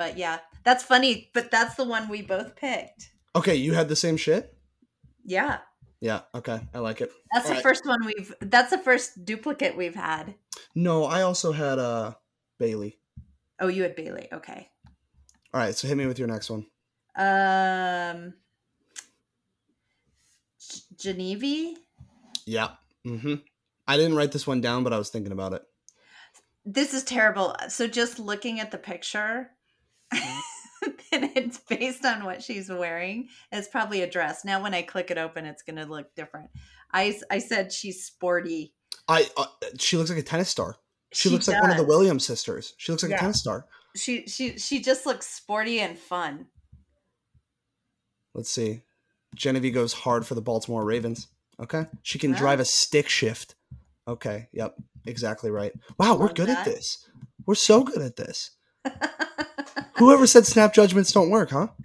[0.00, 1.30] But yeah, that's funny.
[1.34, 3.10] But that's the one we both picked.
[3.36, 4.56] Okay, you had the same shit.
[5.26, 5.58] Yeah,
[6.00, 6.22] Yeah.
[6.34, 7.12] Okay, I like it.
[7.30, 7.62] that's the Alright.
[7.62, 8.32] first one we've.
[8.40, 10.34] That's the first duplicate we've had.
[10.74, 12.14] No, I also had uh
[12.58, 12.98] Bailey.
[13.60, 14.26] Oh, you had Bailey.
[14.32, 14.70] Okay.
[15.52, 16.64] All right, so hit me with your next one.
[17.14, 18.32] Um,
[20.96, 21.76] Genevieve.
[22.46, 22.68] Yeah.
[23.06, 23.34] Mm-hmm.
[23.86, 25.62] I didn't write this one down, but I was thinking about it.
[26.64, 27.54] This is terrible.
[27.68, 29.50] So just looking at the picture,
[30.12, 33.28] and it's based on what she's wearing.
[33.52, 34.44] It's probably a dress.
[34.44, 36.50] Now, when I click it open, it's going to look different.
[36.92, 38.74] I, I said she's sporty.
[39.08, 39.46] I uh,
[39.78, 40.76] she looks like a tennis star.
[41.12, 41.84] She, She looks like one of the.
[41.84, 42.74] Williams sisters.
[42.76, 43.16] She looks like Yeah.
[43.16, 43.66] a tennis star.
[43.96, 46.46] She she she just looks sporty and fun.
[48.34, 48.82] Let's see.
[49.34, 51.28] Genevieve goes hard for the Baltimore Ravens.
[51.60, 51.86] Okay.
[52.02, 53.54] She can drive a stick shift.
[54.06, 54.48] Okay.
[54.52, 54.76] Yep.
[55.06, 55.72] Exactly right.
[55.98, 57.08] Wow, we're Love good at this.
[57.46, 58.52] We're so good at this.
[60.00, 61.68] Whoever said snap judgments don't work, huh?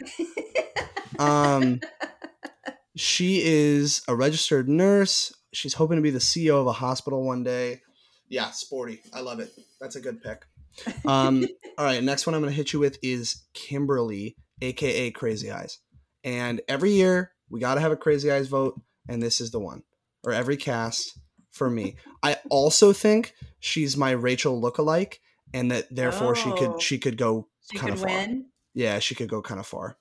[1.17, 1.79] Um,
[2.97, 5.33] she is a registered nurse.
[5.53, 7.79] She's hoping to be the CEO of a hospital one day.
[8.27, 8.99] Yeah, sporty.
[9.13, 9.53] I love it.
[9.79, 10.43] That's a good pick.
[11.05, 11.45] Um,
[11.77, 15.79] all right, next one I'm going to hit you with is Kimberly, aka Crazy Eyes.
[16.25, 19.59] And every year we got to have a Crazy Eyes vote, and this is the
[19.59, 19.83] one.
[20.25, 21.17] Or every cast
[21.51, 21.95] for me.
[22.23, 25.19] I also think she's my Rachel lookalike,
[25.53, 26.55] and that therefore she Oh.
[26.55, 28.47] could she could go she could win.
[28.73, 29.97] Yeah, she could go kind of far.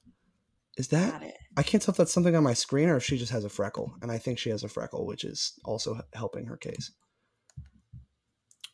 [0.77, 1.23] Is that.
[1.57, 3.49] I can't tell if that's something on my screen or if she just has a
[3.49, 6.91] freckle, and I think she has a freckle, which is also helping her case.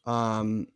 [0.07, 0.69] Um,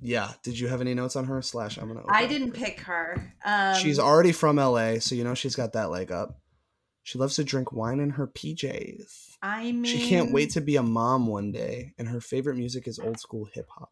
[0.00, 0.32] yeah.
[0.42, 1.42] Did you have any notes on her?
[1.42, 2.04] Slash, I'm gonna.
[2.08, 3.34] I didn't her- pick her.
[3.44, 6.40] Um, she's already from LA, so you know she's got that leg up.
[7.04, 9.30] She loves to drink wine in her PJs.
[9.42, 12.86] I mean, She can't wait to be a mom one day, and her favorite music
[12.86, 13.90] is old school hip hop.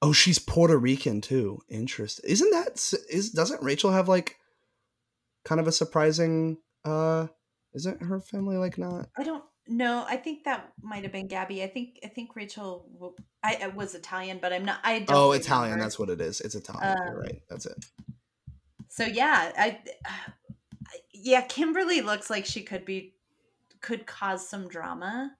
[0.00, 1.60] Oh, she's Puerto Rican too.
[1.68, 2.30] Interesting.
[2.30, 4.36] Isn't that is doesn't Rachel have like
[5.44, 7.26] kind of a surprising uh
[7.74, 10.04] isn't her family like not I don't know.
[10.08, 11.62] I think that might have been Gabby.
[11.62, 12.86] I think I think Rachel.
[13.42, 14.78] I was Italian, but I'm not.
[14.82, 15.16] I don't.
[15.16, 15.84] Oh, Italian, remember.
[15.84, 16.40] that's what it is.
[16.40, 16.96] It's Italian.
[17.06, 17.42] You're Um, right.
[17.48, 17.84] That's it.
[18.88, 19.78] So yeah, I.
[21.12, 23.14] Yeah, Kimberly looks like she could be,
[23.80, 25.32] could cause some drama.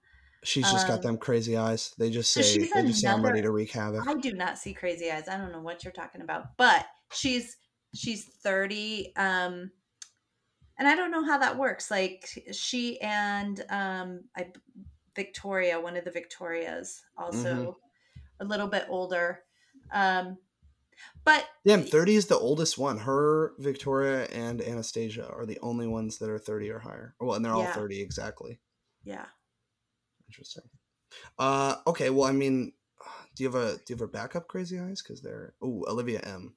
[0.44, 1.94] She's just got um, them crazy eyes.
[1.98, 4.06] They just say she's they just say I'm ready to wreak havoc.
[4.06, 5.28] I do not see crazy eyes.
[5.28, 7.56] I don't know what you're talking about, but she's
[7.94, 9.70] she's 30 um
[10.78, 11.90] and I don't know how that works.
[11.90, 14.52] Like she and um I
[15.16, 18.44] Victoria, one of the Victorias, also Mm-hmm.
[18.44, 19.40] a little bit older.
[19.92, 20.38] Um
[21.24, 22.98] but Damn, 30 is the oldest one.
[22.98, 27.14] Her, Victoria, and Anastasia are the only ones that are 30 or higher.
[27.20, 27.72] Well, and they're all Yeah.
[27.72, 28.58] 30 exactly.
[29.04, 29.26] yeah.
[30.28, 30.64] Interesting.
[31.38, 32.10] Uh, okay.
[32.10, 32.72] Well, I mean,
[33.34, 35.02] do you have a do you have a backup Crazy Eyes?
[35.02, 36.54] Because they're oh Olivia M.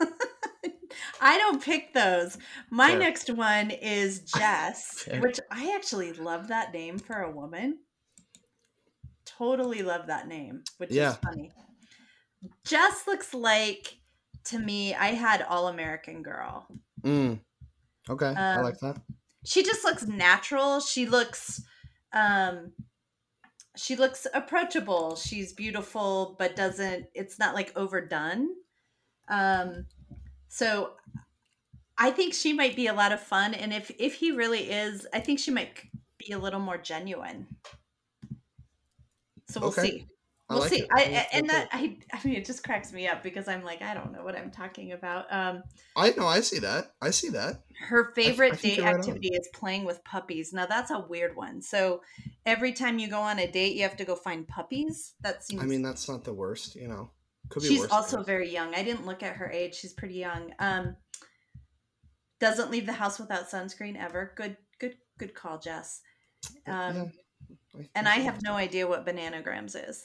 [1.20, 2.36] I don't pick those.
[2.70, 2.98] My Fair.
[2.98, 5.20] next one is Jess, Fair.
[5.20, 7.78] which I actually love that name for a woman.
[9.24, 11.10] Totally love that name, which Yeah.
[11.12, 11.52] is funny.
[12.64, 13.98] Jess looks like
[14.44, 16.66] to me, I had All American Girl.
[17.02, 17.40] Mm.
[18.08, 19.00] Okay, I Um, like that.
[19.44, 20.80] She just looks natural.
[20.80, 21.62] She looks
[22.16, 22.74] um
[23.76, 25.16] she looks approachable.
[25.16, 28.48] She's beautiful, but doesn't it's not like overdone.
[29.28, 29.88] Um
[30.48, 30.96] so
[31.98, 35.06] I think she might be a lot of fun and if if he really is,
[35.12, 35.82] I think she might
[36.18, 37.48] be a little more genuine.
[39.48, 39.92] So we'll Okay.
[39.92, 40.06] see.
[40.48, 40.80] I We'll like see.
[40.82, 40.88] it.
[40.92, 43.82] I, That's and that I I mean it just cracks me up because I'm like
[43.82, 45.26] I don't know what I'm talking about.
[45.30, 45.64] Um
[45.96, 46.26] I know.
[46.26, 46.92] I see that.
[47.02, 47.62] I see that.
[47.88, 50.52] her favorite think date you're right activity is playing with puppies.
[50.52, 51.60] Now that's a weird one.
[51.62, 52.02] So
[52.44, 55.14] every time you go on a date, you have to go find puppies.
[55.22, 55.62] That seems.
[55.62, 56.76] I mean, that's not the worst.
[56.76, 57.10] You know,
[57.48, 58.72] could be she's also very young.
[58.74, 59.74] I didn't look at her age.
[59.74, 60.52] She's pretty young.
[60.60, 60.96] Um,
[62.38, 64.32] doesn't leave the house without sunscreen ever.
[64.36, 66.02] Good, good, good call, Jess.
[66.66, 67.12] Um,
[67.74, 70.04] Yeah, and I have no idea what bananagrams is.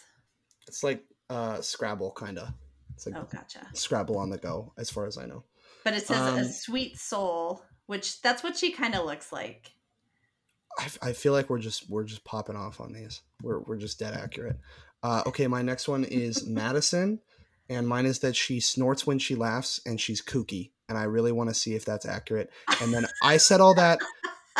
[0.67, 2.49] It's like uh Scrabble, kind of.
[2.95, 3.67] It's like Oh, gotcha.
[3.73, 5.43] Scrabble on the go, as far as I know.
[5.83, 9.73] But it says Um, a sweet soul, which that's what she kind of looks like.
[11.01, 13.21] I, feel like we're just we're just popping off on these.
[13.41, 14.57] We're we're just dead accurate.
[15.03, 17.19] Uh, okay, my next one is Madison,
[17.69, 21.31] and mine is that she snorts when she laughs and she's kooky, and I really
[21.31, 22.49] want to see if that's accurate.
[22.81, 23.99] And then I said all that.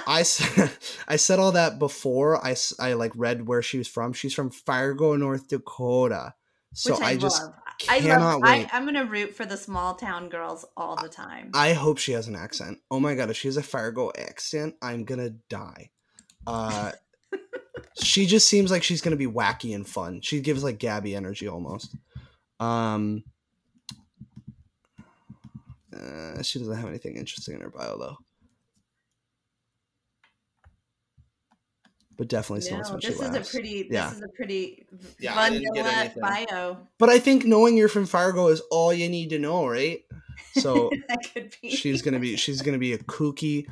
[0.07, 0.71] I said,
[1.07, 4.13] I said all that before I, I like read where she was from.
[4.13, 6.33] She's from Fargo, North Dakota.
[6.73, 7.53] So which I, I, just love.
[7.89, 8.43] I cannot love.
[8.43, 8.73] I, wait.
[8.73, 11.51] I'm gonna root for the small town girls all the time.
[11.53, 12.79] I hope she has an accent.
[12.89, 15.89] Oh my god, if she has a Fargo accent, I'm gonna die.
[16.47, 16.91] Uh,
[18.01, 20.21] she just seems like she's gonna be wacky and fun.
[20.21, 21.95] She gives like Gabby energy almost.
[22.59, 23.23] Um,
[25.93, 28.17] uh, she doesn't have anything interesting in her bio though.
[32.21, 33.87] But definitely still No, no, this is a pretty.
[33.89, 34.85] This is a pretty
[35.17, 36.77] Yeah, I didn't vanilla bio.
[36.99, 40.03] But I think knowing you're from Fargo is all you need to know, right?
[40.53, 41.71] So that could be.
[41.71, 43.65] she's gonna be she's gonna be a kooky,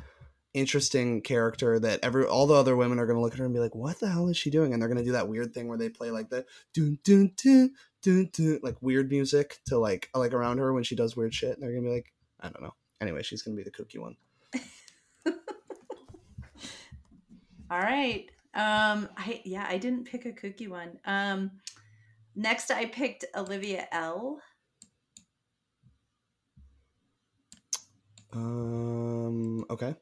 [0.52, 3.60] interesting character that every all the other women are gonna look at her and be
[3.60, 5.78] like, "What the hell is she doing?" And they're gonna do that weird thing where
[5.78, 7.70] they play like the dun dun dun
[8.02, 11.52] dun dun like weird music to like like around her when she does weird shit.
[11.52, 12.74] And they're gonna be like, I don't know.
[13.00, 14.16] Anyway, she's gonna be the kooky one.
[17.70, 18.28] All right.
[18.54, 19.08] Um.
[19.16, 19.66] I yeah.
[19.68, 20.98] I didn't pick a cookie one.
[21.04, 21.52] Um.
[22.36, 24.40] Next, I picked Olivia L.
[28.32, 29.64] Um.
[29.70, 29.94] Okay.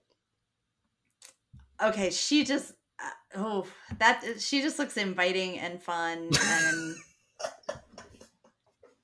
[1.83, 2.73] Okay, she just.
[3.01, 3.67] Uh, oh,
[3.99, 6.97] that she just looks inviting and fun and.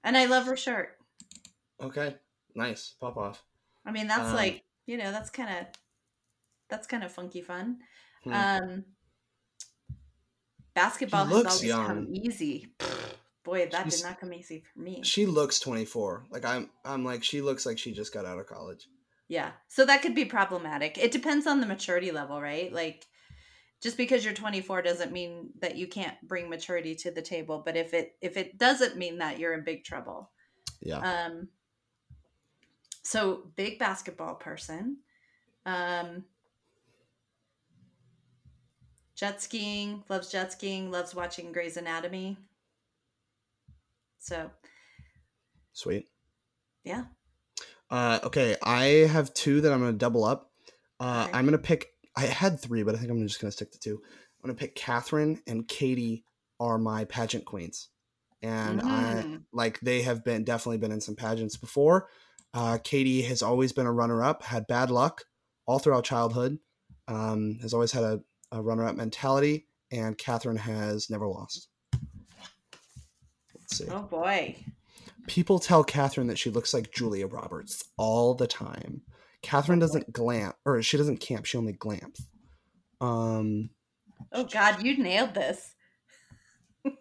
[0.03, 0.97] and I love her shirt.
[1.81, 2.17] Okay.
[2.55, 2.95] Nice.
[3.01, 3.43] Pop off.
[3.87, 5.67] I mean, that's Um, like you know, that's kind of.
[6.69, 7.79] That's kind of funky fun.
[8.25, 8.33] Hmm.
[8.33, 8.85] Um.
[10.75, 12.69] Basketball has always come easy.
[13.45, 15.03] Boy, that She's- did not come easy for me.
[15.03, 16.27] She looks 24.
[16.31, 16.71] Like I'm.
[16.85, 18.89] I'm like she looks like she just got out of college.
[19.29, 19.53] Yeah.
[19.69, 20.99] So that could be problematic.
[20.99, 22.73] It depends on the maturity level, right?
[22.73, 23.07] Like
[23.83, 27.77] just because you're 24 doesn't mean that you can't bring maturity to the table, but
[27.77, 30.31] if it if it doesn't mean that you're in big trouble.
[30.81, 30.99] Yeah.
[31.27, 31.49] Um
[33.03, 34.99] so big basketball person.
[35.67, 36.25] Um
[39.25, 42.37] jet skiing, loves jet skiing, loves watching Grey's Anatomy.
[44.19, 44.51] So,
[45.73, 46.09] Sweet.
[46.85, 47.05] yeah.
[47.91, 50.51] Uh, okay, I have two that I'm gonna double up.
[51.01, 51.39] Uh, Okay.
[51.39, 51.89] I'm gonna pick.
[52.15, 54.03] I had three, but I think I'm just gonna stick to two.
[54.05, 56.27] I'm gonna pick Catherine and Katie
[56.61, 57.89] are my pageant queens,
[58.43, 59.45] and I Mm.
[59.55, 62.11] like they have been definitely been in some pageants before.
[62.53, 65.25] Uh, Katie has always been a runner-up, had bad luck
[65.65, 66.59] all throughout childhood.
[67.09, 68.23] Um, has always had a,
[68.55, 71.69] a runner-up mentality, and Catherine has never lost.
[73.55, 73.87] Let's see.
[73.91, 74.57] Oh boy.
[75.27, 79.03] People tell Catherine that she looks like Julia Roberts all the time.
[79.43, 81.47] Catherine doesn't glam, or she doesn't camp.
[81.47, 82.21] She only glams.
[83.01, 83.71] Um,
[84.33, 85.75] Oh god, you nailed this.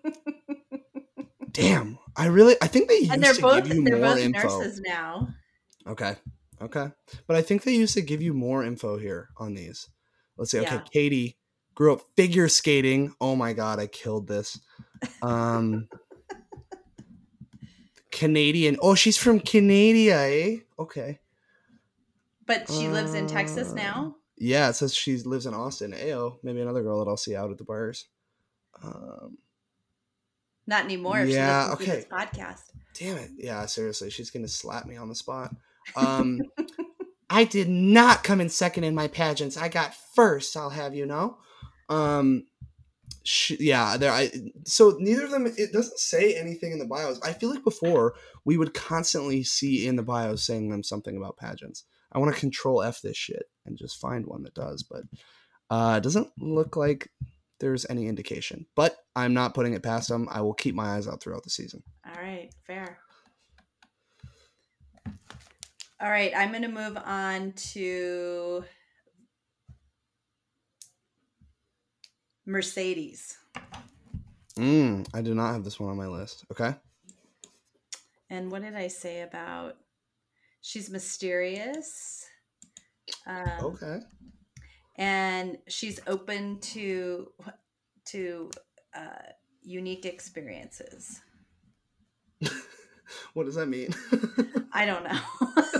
[1.52, 4.16] damn, I really, I think they used and they're to both give you they're more
[4.16, 4.40] both info.
[4.40, 5.30] nurses now.
[5.88, 6.16] Okay,
[6.62, 6.88] okay,
[7.28, 9.90] but I think they used to give you more info here on these.
[10.38, 10.60] Let's see.
[10.60, 10.84] Okay, Yeah.
[10.92, 11.38] Katie
[11.76, 13.14] grew up figure skating.
[13.20, 14.60] Oh my god, I killed this.
[15.22, 15.88] Um,
[18.12, 18.78] Canadian.
[18.82, 20.58] Oh, she's from Canada, eh?
[20.78, 21.20] Okay.
[22.46, 24.16] But she lives in Texas Uh, now.
[24.38, 25.94] Yeah, it says she lives in Austin.
[25.94, 28.08] Ayo, maybe another girl that I'll see out at the bars.
[28.84, 29.38] Um,
[30.68, 31.20] Not anymore.
[31.24, 32.26] yeah, she listens to this okay.
[32.28, 32.62] podcast.
[32.98, 33.32] damn it.
[33.38, 35.56] Yeah, seriously, she's gonna slap me on the spot.
[35.96, 36.42] Um,
[37.30, 39.58] I did not come in second in my pageants.
[39.58, 40.56] I got first.
[40.58, 41.38] I'll have you know.
[41.90, 42.46] Um,
[43.60, 44.12] yeah, there.
[44.12, 44.32] I
[44.66, 45.46] so neither of them.
[45.46, 47.22] It doesn't say anything in the bios.
[47.22, 51.38] I feel like before we would constantly see in the bios saying them something about
[51.38, 51.86] pageants.
[52.12, 55.04] I want to control F this shit and just find one that does, but
[55.70, 57.10] uh, it doesn't look like
[57.60, 58.66] there's any indication.
[58.76, 60.28] But I'm not putting it past them.
[60.30, 61.82] I will keep my eyes out throughout the season.
[62.06, 63.00] All right, fair.
[66.00, 68.66] All right, I'm going to move on to
[72.46, 73.38] Mercedes.
[74.58, 76.46] Mm, I do not have this one on my list.
[76.52, 76.76] Okay.
[78.30, 79.76] And what did I say about
[80.62, 82.26] she's mysterious?
[83.28, 84.00] Um, Okay.
[84.98, 87.32] and she's open to
[88.06, 88.52] to
[88.96, 91.22] uh, unique experiences.
[93.34, 93.94] what does that mean?
[94.74, 95.20] I don't know.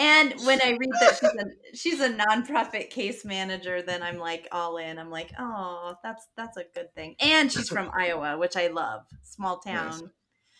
[0.00, 4.48] and when I read that she's a she's a nonprofit case manager, then I'm like
[4.50, 4.98] all in.
[4.98, 7.14] I'm like, oh, that's that's a good thing.
[7.20, 10.10] And she's from Iowa, which I love, small town.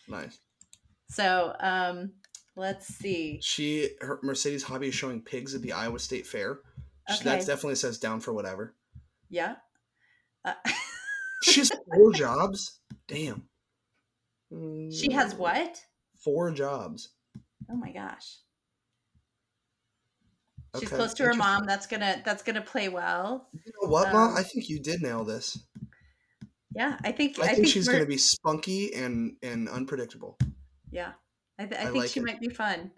[0.07, 0.39] nice.
[1.09, 2.13] So um,
[2.55, 3.39] let's see.
[3.41, 6.59] She her Mercedes hobby is showing pigs at the Iowa State Fair.
[7.09, 7.23] She, Okay.
[7.25, 8.75] That definitely says down for whatever.
[9.29, 9.55] Yeah.
[10.45, 10.53] Uh,
[11.43, 12.79] She has four jobs.
[13.07, 13.47] Damn.
[14.91, 15.81] she has Mm, what?
[16.23, 17.09] Four jobs.
[17.69, 18.37] Oh my gosh.
[20.79, 21.65] She's Okay, close to her mom.
[21.65, 23.49] That's gonna that's gonna play well.
[23.53, 24.07] You know what?
[24.13, 25.57] Um, I think you did nail this.
[26.73, 30.37] Yeah, I think I, think, she's Mer- going to be spunky and and unpredictable.
[30.89, 31.11] Yeah,
[31.59, 32.25] I, th- I, I think like she it.
[32.25, 32.91] might be fun.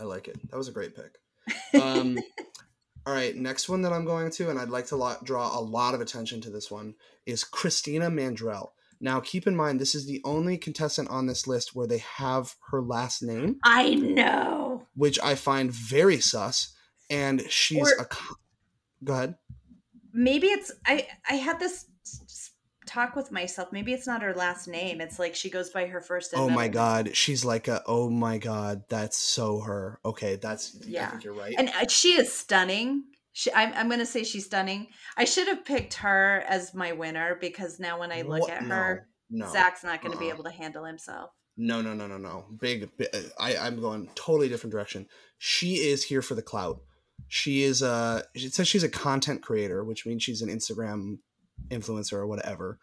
[0.00, 0.36] I like it.
[0.50, 1.18] That was a great pick.
[1.80, 2.18] Um,
[3.06, 5.94] All right, next one that I'm going to, and I'd like to draw a lot
[5.94, 6.94] of attention to this one,
[7.26, 8.70] is Christina Mandrell.
[8.98, 12.54] Now, keep in mind, this is the only contestant on this list where they have
[12.70, 14.86] her last name, I know.
[14.94, 16.73] which I find very sus.
[17.10, 18.08] And she's Or- a.
[19.04, 19.34] Go ahead.
[20.12, 21.86] Maybe it's I I had this
[22.86, 23.70] talk with myself.
[23.72, 25.00] Maybe it's not her last name.
[25.00, 26.72] It's like she goes by her first Oh my middle name.
[26.72, 27.82] god, she's like a.
[27.86, 29.98] Oh my god, that's so her.
[30.04, 30.76] Okay, that's.
[30.86, 31.18] Yeah.
[31.22, 31.54] you're right.
[31.58, 33.04] And uh, she is stunning.
[33.32, 34.86] She, I'm, I'm going to say she's stunning.
[35.16, 38.50] I should have picked her as my winner because now when I look What?
[38.52, 39.52] at her, no, no.
[39.52, 40.34] Zach's not going to be Uh-uh.
[40.34, 41.30] able to handle himself.
[41.56, 42.44] No, no, no, no, no.
[42.60, 42.96] Big.
[42.96, 43.08] bi-
[43.40, 45.08] I I'm going totally different direction.
[45.38, 46.80] She is here for the clout.
[47.28, 51.18] She is uh It says she's a content creator, which means she's an Instagram
[51.70, 52.78] influencer or whatever.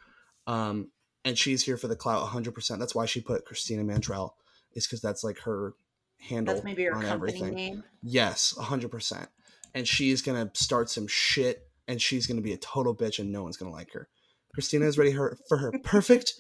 [0.48, 0.92] Um,
[1.24, 2.54] and she's here for the clout 100.
[2.54, 4.32] percent That's why she put Christina Mandrell.
[4.74, 5.74] Is because that's like her
[6.20, 7.56] handle That's maybe her on company everything.
[7.56, 7.84] name.
[8.02, 8.90] Yes, 100.
[8.90, 9.28] percent
[9.74, 13.44] And she's gonna start some shit, and she's gonna be a total bitch, and no
[13.44, 14.08] one's gonna like her.
[14.54, 16.34] Christina is ready her for her perfect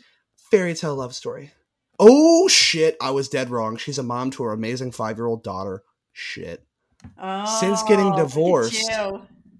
[0.49, 1.51] fairy tale love story.
[1.99, 2.97] Oh shit!
[3.01, 3.77] I was dead wrong.
[3.77, 5.83] She's a mom to her amazing five year old daughter.
[6.13, 6.65] Shit.
[7.21, 8.89] Oh, Since getting oh, divorced.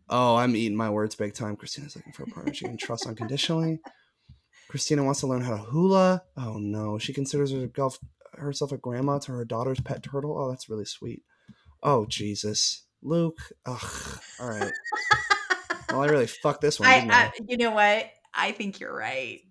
[0.09, 1.55] Oh, I'm eating my words big time.
[1.55, 3.79] Christina's looking for a partner she can trust unconditionally.
[4.69, 6.23] Christina wants to learn how to hula.
[6.37, 7.99] Oh no, she considers herself
[8.33, 10.37] herself a grandma to her daughter's pet turtle.
[10.37, 11.23] Oh, that's really sweet.
[11.83, 13.39] Oh Jesus, Luke.
[13.65, 14.19] Ugh.
[14.39, 14.71] All right.
[15.89, 16.89] Well, I really fucked this one.
[16.89, 17.07] I, I?
[17.09, 18.09] I, you know what?
[18.33, 19.41] I think you're right.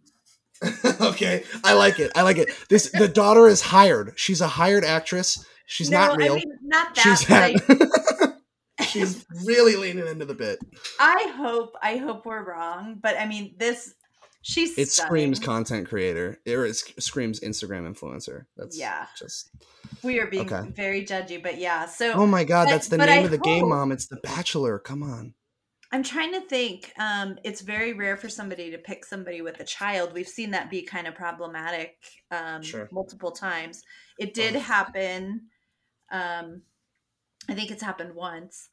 [1.00, 2.12] okay, I like it.
[2.14, 2.50] I like it.
[2.68, 4.12] This the daughter is hired.
[4.16, 5.44] She's a hired actress.
[5.70, 6.32] She's no, not real.
[6.32, 7.02] I mean, not that.
[7.02, 7.54] she's had.
[8.88, 10.58] she's really leaning into the bit.
[10.98, 12.98] I hope, I hope we're wrong.
[13.00, 13.94] But I mean, this,
[14.42, 16.38] she's It screams content creator.
[16.48, 18.46] Or it screams Instagram influencer.
[18.56, 19.06] That's Yeah.
[19.16, 19.50] Just
[20.02, 20.68] We are being Okay.
[20.72, 21.86] very judgy, but yeah.
[21.86, 23.92] So oh my god, but- that's the name I of the game, mom.
[23.92, 24.80] It's The Bachelor.
[24.80, 25.34] Come on.
[25.92, 26.92] I'm trying to think.
[26.98, 30.12] Um, it's very rare for somebody to pick somebody with a child.
[30.14, 31.96] We've seen that be kind of problematic
[32.30, 32.88] um, Sure.
[32.92, 33.82] multiple times.
[34.18, 34.62] It did Ugh.
[34.62, 35.48] happen.
[36.10, 36.62] Um,
[37.48, 38.68] I think it's happened once,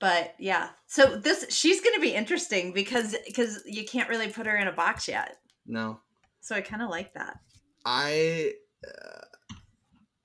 [0.00, 0.70] but yeah.
[0.86, 4.68] So this she's going to be interesting because because you can't really put her in
[4.68, 5.36] a box yet.
[5.66, 6.00] No,
[6.40, 7.38] So I kind of like that.
[7.84, 8.52] I.
[8.86, 9.20] Uh,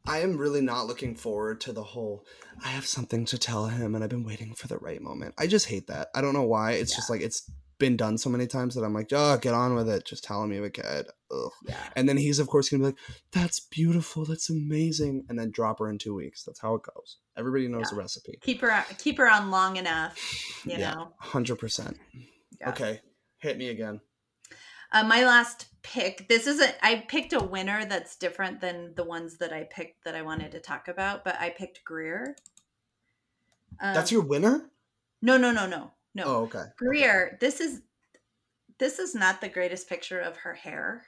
[0.07, 2.25] I am really not looking forward to the whole.
[2.65, 5.35] I have something to tell him, and I've been waiting for the right moment.
[5.37, 6.09] I just hate that.
[6.15, 6.71] I don't know why.
[6.71, 7.49] It's just like it's
[7.81, 10.05] been done so many times that I'm like, oh, get on with it.
[10.05, 11.07] Just tell him you have a kid.
[11.31, 11.51] Ugh.
[11.67, 11.75] Yeah.
[11.95, 12.97] And then he's of course gonna be like,
[13.31, 14.23] "That's beautiful.
[14.23, 16.43] That's amazing," and then drop her in two weeks.
[16.43, 17.17] That's how it goes.
[17.35, 18.37] Everybody knows the recipe.
[18.41, 20.15] Keep her keep her on long enough,
[20.65, 20.93] you Yeah.
[20.93, 21.13] know.
[21.17, 21.97] Hundred percent.
[22.59, 22.69] Yeah.
[22.69, 23.01] Okay,
[23.39, 23.99] hit me again.
[24.91, 26.27] Uh, my last pick.
[26.29, 26.75] This isn't.
[26.83, 30.51] I picked a winner that's different than the ones that I picked that I wanted
[30.51, 31.23] to talk about.
[31.23, 32.35] But I picked Greer.
[33.79, 34.69] Um, That's your winner.
[35.21, 36.23] No, no, no, no, no.
[36.25, 36.63] Oh, okay.
[36.77, 37.37] Greer.
[37.39, 37.81] This is.
[38.79, 41.03] This is not the greatest picture of her hair.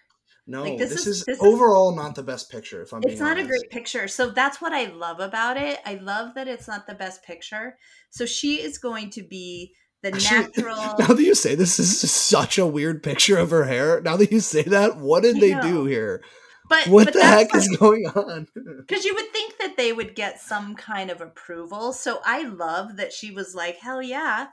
[0.46, 2.82] No, Like, this, this is, is- this is- overall not the best picture.
[2.84, 4.08] If I'm being It's not a great picture.
[4.08, 5.80] So that's what I love about it.
[5.86, 7.78] I love that it's not the best picture.
[8.12, 9.74] So she is going to be
[10.04, 10.76] the Actually, natural.
[11.00, 14.02] now that you say this, this is such a weird picture of her hair.
[14.02, 15.62] Now that you say that, what did I they know.
[15.64, 16.22] do here?
[16.70, 18.48] but What but the heck is going on?
[18.86, 21.94] Because you would think that they would get some kind of approval.
[21.94, 24.48] So I love that she was like, hell yeah.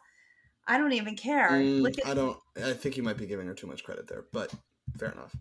[0.71, 1.51] I don't even care.
[1.51, 2.39] Mm, at I don't.
[2.65, 4.55] I think you might be giving her too much credit there, but
[4.97, 5.35] fair enough.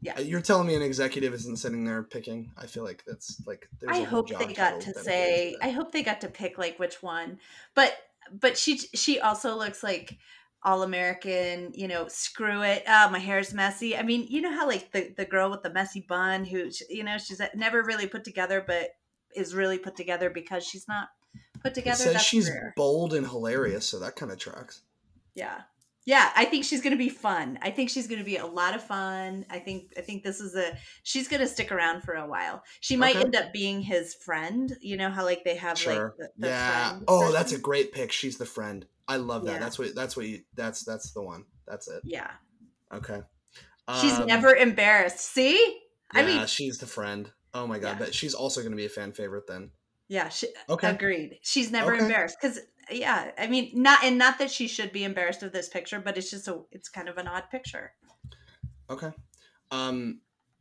[0.00, 0.14] Yeah.
[0.16, 2.50] Uh, You're telling me an executive isn't sitting there picking.
[2.56, 3.68] I feel like that's like.
[3.80, 5.56] There's I hope they got to say.
[5.60, 7.38] I hope they got to pick like which one.
[7.74, 7.94] But
[8.40, 10.16] but she she also looks like
[10.64, 12.82] all American, you know, screw it.
[12.88, 13.94] Oh, my hair's messy.
[13.94, 17.04] I mean, you know how like the, the girl with the messy bun who, you
[17.04, 18.90] know, she's never really put together, but
[19.36, 21.08] is really put together because she's not
[21.62, 21.96] put It together.
[21.96, 22.72] says she's rare.
[22.76, 24.82] bold and hilarious, so that kind of tracks.
[25.34, 25.62] Yeah.
[26.04, 27.60] Yeah, I think she's going to be fun.
[27.62, 29.46] I think she's going to be a lot of fun.
[29.48, 32.64] I think I think this is a she's going to stick around for a while.
[32.80, 33.24] She might Okay.
[33.24, 34.76] end up being his friend.
[34.80, 36.06] You know how like they have Sure.
[36.06, 36.98] like the, the yeah.
[37.06, 38.10] Oh, that's a great pick.
[38.10, 38.84] She's the friend.
[39.06, 39.52] I love that.
[39.52, 39.58] Yeah.
[39.60, 39.94] That's what.
[39.94, 40.26] That's what.
[40.26, 41.44] You, that's that's the one.
[41.68, 42.02] That's it.
[42.04, 42.30] Yeah.
[42.92, 43.20] Okay.
[44.00, 45.20] She's Um, never embarrassed.
[45.20, 45.78] See?
[46.10, 47.30] I mean, she's the friend.
[47.54, 48.06] Oh my god, Yeah.
[48.06, 49.70] but she's also going to be a fan favorite then.
[50.08, 50.90] Yeah, she, Okay.
[50.90, 51.38] agreed.
[51.42, 52.02] She's never Okay.
[52.02, 55.68] embarrassed cuz yeah, I mean, not and not that she should be embarrassed of this
[55.68, 57.94] picture, but it's just a it's kind of an odd picture.
[58.90, 59.12] Okay.
[59.70, 60.20] Um,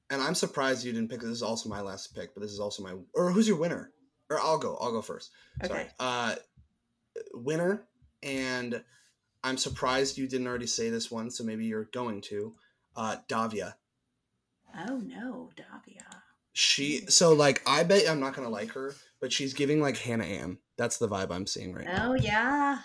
[0.10, 1.22] and I'm surprised you didn't pick.
[1.22, 2.96] This is also my last pick, but this is also my.
[3.14, 3.92] Or who's your winner?
[4.30, 4.78] Or I'll go.
[4.78, 5.32] I'll go first.
[5.66, 5.82] Sorry.
[5.82, 5.89] Okay.
[6.00, 6.36] Uh,
[7.34, 7.88] winner,
[8.24, 8.84] and
[9.44, 12.56] I'm surprised you didn't already say this one, so maybe you're going to.
[12.96, 13.78] Uh, Davia.
[14.88, 16.20] Oh no, Davia.
[16.62, 20.26] She so like I bet I'm not gonna like her, but she's giving like Hannah
[20.26, 20.59] Ann.
[20.78, 22.12] That's the vibe I'm seeing right now.
[22.12, 22.78] Oh yeah.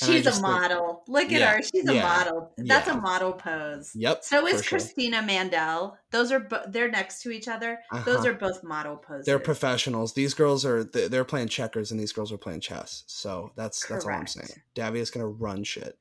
[0.00, 1.02] And She's a just think- model.
[1.06, 1.62] Look at Yeah, her.
[1.62, 2.52] She's a yeah, model.
[2.56, 2.96] That's yeah.
[2.96, 3.90] a model pose.
[3.94, 4.24] Yep.
[4.24, 4.78] So is for sure.
[4.78, 5.96] Christina Mandrell.
[6.12, 7.78] Those are bo- they're next to each other.
[8.06, 8.28] Those Uh-huh.
[8.30, 9.26] are both model poses.
[9.26, 10.14] They're professionals.
[10.14, 13.02] These girls are th- they're playing checkers and these girls are playing chess.
[13.06, 14.30] So that's that's all I'm Correct.
[14.30, 14.62] saying.
[14.74, 15.98] Davia's gonna run shit.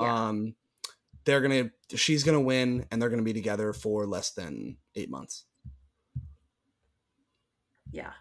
[0.00, 0.54] Um,
[1.24, 5.44] they're gonna she's gonna win and they're gonna be together for less than eight months.
[7.92, 8.12] Yeah.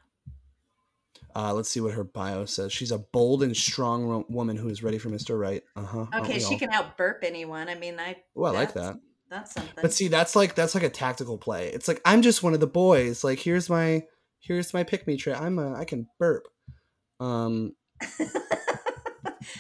[1.36, 2.74] Uh, let's see what her bio says.
[2.74, 5.40] She's a bold and strong ro- woman who is ready for Mr.
[5.40, 5.64] Right.
[5.76, 6.06] Uh huh.
[6.18, 7.70] Okay, she can out burp anyone.
[7.70, 8.16] I mean, I.
[8.36, 9.00] Oh, I like that.
[9.30, 9.74] That's something.
[9.80, 11.68] But see, that's like that's like a tactical play.
[11.68, 13.24] It's like I'm just one of the boys.
[13.24, 14.04] Like here's my
[14.40, 15.40] here's my pick me trait.
[15.40, 16.48] I'm a I can burp.
[17.20, 17.76] Um,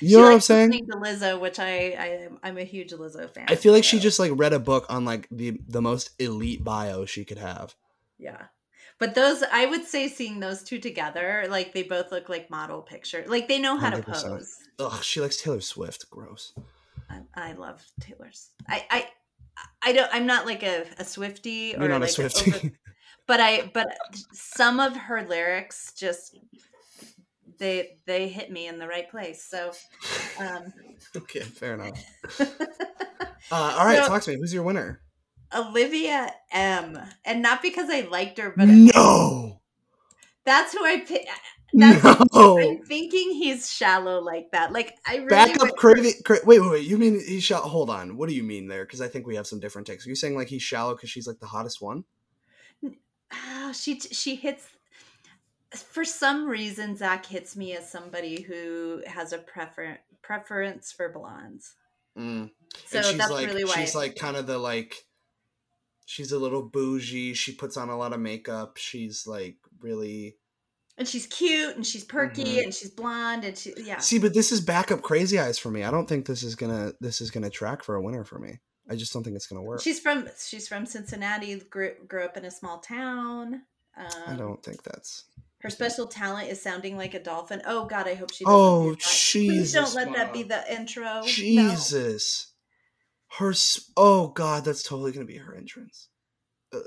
[0.01, 0.71] you know what I'm saying?
[0.71, 3.45] To Lizzo, which I, I am- I'm a huge Lizzo fan.
[3.47, 6.63] I feel like she just like read a book on like the the most elite
[6.63, 7.75] bio she could have.
[8.17, 8.45] yeah.
[8.99, 12.81] But those, I would say, seeing those two together, like they both look like model
[12.81, 13.23] picture.
[13.27, 14.03] Like they know how to 100%.
[14.23, 14.55] pose.
[14.77, 16.09] Ugh, she likes Taylor Swift.
[16.09, 16.53] Gross.
[17.09, 18.49] I, I love Taylor's.
[18.67, 19.07] I, I,
[19.81, 20.09] I don't.
[20.13, 22.55] I'm not like a, a Swiftie or You're not like a Swiftie.
[22.65, 22.73] over-
[23.27, 23.87] but I, but
[24.33, 26.37] some of her lyrics just
[27.57, 29.43] they they hit me in the right place.
[29.43, 29.71] So,
[30.39, 30.73] um,
[31.15, 32.03] okay, fair enough.
[33.51, 34.37] Uh, all right, So- talk to me.
[34.37, 35.01] Who's your winner?
[35.55, 39.61] Olivia M, and not because I liked her, but No,
[40.45, 41.29] that's who I picked.
[41.73, 42.59] That's no.
[42.59, 44.71] I'm thinking he's shallow like that.
[44.71, 46.21] Like I really Back up, crazy.
[46.23, 46.87] Cra- wait, wait, wait.
[46.87, 47.67] You mean he's shallow?
[47.67, 48.17] Hold on.
[48.17, 48.85] What do you mean there?
[48.85, 50.05] Because I think we have some different takes.
[50.05, 52.05] Are you saying like he's shallow because she's like the hottest one?
[53.31, 54.67] Ah, she she hits.
[55.75, 61.75] For some reason, Zach hits me as somebody who has a prefer preference for blondes.
[62.17, 62.49] Mm.
[62.87, 63.75] So that's like really why.
[63.75, 64.95] she's like kind of the like
[66.09, 70.35] she's a little bougie she puts on a lot of makeup she's like really
[70.97, 72.63] and she's cute and she's perky Mhm.
[72.63, 73.99] and she's blonde and she yeah.
[73.99, 76.93] see but this is backup crazy eyes for me i don't think this is gonna
[76.99, 79.61] this is gonna track for a winner for me i just don't think it's gonna
[79.61, 81.59] work She's from she's from Cincinnati.
[81.59, 83.61] Grew, grew up in a small town.
[83.95, 85.25] Um, i don't think that's
[85.61, 87.61] Her special talent is sounding like a dolphin.
[87.65, 88.45] Oh God, I hope she.
[88.45, 88.99] Doesn't Oh, that.
[88.99, 91.03] Please don't Jesus, let that be the intro.
[91.03, 91.75] No.
[93.37, 93.53] Her
[93.95, 96.09] oh god that's totally gonna be her entrance
[96.73, 96.81] Ugh.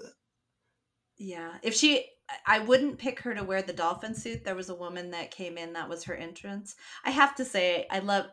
[1.19, 2.05] Yeah, if she,
[2.47, 4.45] I wouldn't pick her to wear the dolphin suit.
[4.45, 6.75] There was a woman that came in that was her entrance.
[7.05, 8.27] I have to say, I love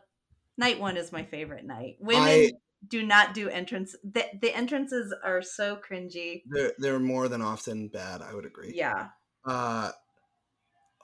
[0.58, 1.96] night one is my favorite night.
[2.00, 2.50] Women I-
[2.88, 3.94] do not do entrance.
[4.02, 6.42] The, the entrances are so cringy.
[6.48, 9.08] they're they're more than often bad i would agree Yeah,
[9.44, 9.90] Uh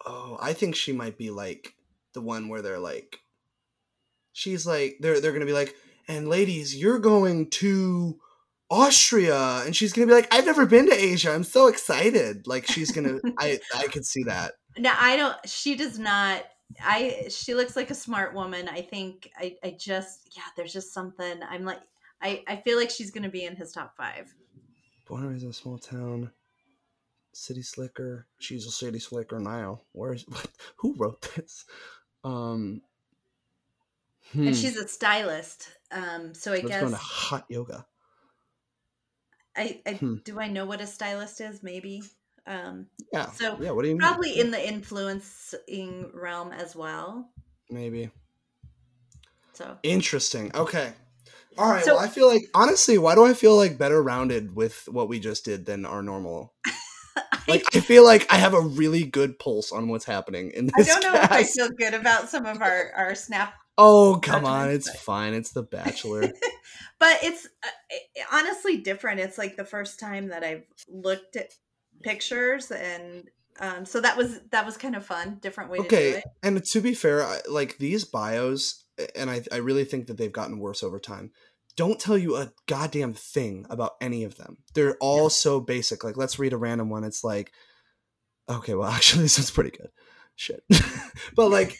[0.06, 1.74] oh, I think she might be like
[2.14, 3.18] the one where they're like
[4.32, 5.74] she's like they're they're gonna be like,
[6.08, 8.18] and ladies, you're going to
[8.70, 11.30] Austria and she's gonna be like, I've never been to Asia.
[11.32, 12.46] I'm so excited.
[12.46, 14.54] Like she's gonna I I could see that.
[14.78, 15.36] no, I don't.
[15.46, 16.44] She does not.
[16.82, 17.26] I.
[17.30, 18.68] She looks like a smart woman.
[18.68, 19.30] I think.
[19.38, 19.56] I.
[19.62, 20.30] I just.
[20.36, 20.42] Yeah.
[20.56, 21.40] There's just something.
[21.48, 21.80] I'm like.
[22.20, 22.42] I.
[22.48, 24.34] I feel like she's gonna be in his top five.
[25.06, 26.32] Born in a small town.
[27.32, 28.26] City slicker.
[28.40, 29.82] She's a city slicker now.
[29.92, 30.48] Where's what,
[30.78, 31.64] who wrote this?
[32.24, 32.82] Um
[34.32, 35.68] hmm, And she's a stylist.
[35.90, 36.34] Um.
[36.34, 36.80] So I let's guess.
[36.80, 37.86] go into hot yoga.
[39.56, 40.16] I, I Hmm.
[40.24, 41.62] do I know what a stylist is?
[41.62, 42.02] Maybe.
[42.46, 43.30] Um, Yeah.
[43.32, 44.00] So, yeah, what do you mean?
[44.00, 47.30] probably in the influencing realm as well.
[47.70, 48.10] maybe.
[49.54, 50.50] So Interesting.
[50.54, 50.92] Okay.
[51.56, 51.82] All right.
[51.84, 55.08] So- well, I feel like honestly, why do I feel like better rounded with what
[55.08, 56.52] we just did than our normal?
[57.48, 60.74] Like I feel like I have a really good pulse on what's happening in this.
[60.76, 64.44] I don't know if I feel good about some of our our snap, Oh come
[64.44, 65.34] on, it's fine.
[65.34, 66.22] It's The Bachelor.
[66.98, 69.20] but it's uh, honestly different.
[69.20, 71.52] It's like the first time that I've looked at
[72.02, 73.24] pictures, and
[73.60, 76.24] um, so that was that was kind of fun, different way to do okay, it.
[76.42, 80.32] and to be fair, I, like these bios, and I I really think that they've
[80.32, 81.32] gotten worse over time.
[81.76, 84.56] Don't tell you a goddamn thing about any of them.
[84.72, 86.02] They're all so basic.
[86.02, 87.04] Like, let's read a random one.
[87.04, 87.52] It's like,
[88.48, 89.90] okay, well, actually, this one's pretty good.
[90.34, 90.62] Shit,
[91.34, 91.78] but like,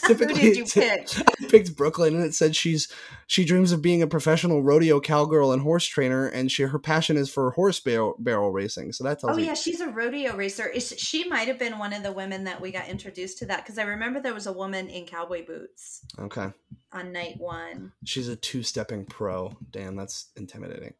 [0.00, 1.08] typically, Who did you pick?
[1.18, 2.88] I picked Brooklyn, and it said she's
[3.26, 7.16] she dreams of being a professional rodeo cowgirl and horse trainer, and she her passion
[7.16, 8.92] is for horse barrel, barrel racing.
[8.92, 10.66] So that tells Oh me yeah, she's a rodeo racer.
[10.68, 13.64] Is she might have been one of the women that we got introduced to that
[13.64, 16.52] because I remember there was a woman in cowboy boots okay.
[16.92, 17.92] on night one.
[18.04, 19.56] She's a two-stepping pro.
[19.70, 20.94] Damn, that's intimidating.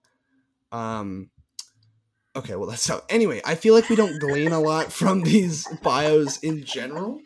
[0.72, 1.30] Um
[2.36, 5.66] Okay, well that's so anyway, I feel like we don't glean a lot from these
[5.82, 7.20] bios in general.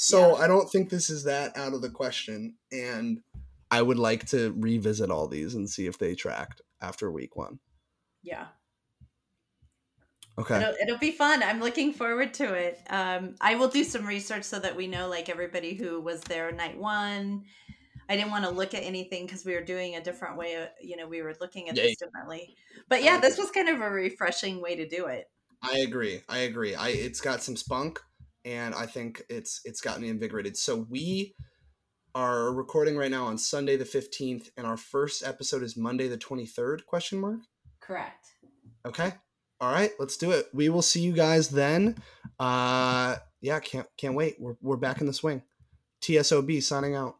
[0.00, 0.44] So Yeah.
[0.44, 3.20] I don't think this is that out of the question and
[3.68, 7.58] I would like to revisit all these and see if they tracked after week 1.
[8.22, 8.46] Yeah.
[10.38, 10.56] Okay.
[10.56, 11.42] It'll, it'll be fun.
[11.42, 12.80] I'm looking forward to it.
[12.88, 16.52] Um, I will do some research so that we know, like everybody who was there
[16.52, 17.42] night one.
[18.08, 20.54] I didn't want to look at anything because we were doing a different way.
[20.54, 21.82] Of, you know, we were looking at Yeah.
[21.82, 22.54] this differently.
[22.88, 25.24] But yeah, this was kind of a refreshing way to do it.
[25.60, 26.22] I agree.
[26.28, 26.76] I agree.
[26.76, 28.00] I it's got some spunk,
[28.48, 30.56] and I think it's it's gotten me invigorated.
[30.56, 31.34] So we
[32.14, 36.16] are recording right now on Sunday the fifteenth, and our first episode is Monday the
[36.16, 36.86] twenty third?
[36.86, 37.40] Question mark.
[37.80, 38.26] Correct.
[38.86, 39.12] Okay.
[39.60, 39.90] All right.
[39.98, 40.46] Let's do it.
[40.54, 41.96] We will see you guys then.
[42.40, 43.60] Uh, yeah.
[43.60, 44.36] Can't can't wait.
[44.40, 45.42] We're we're back in the swing.
[46.02, 47.16] TSOB signing out.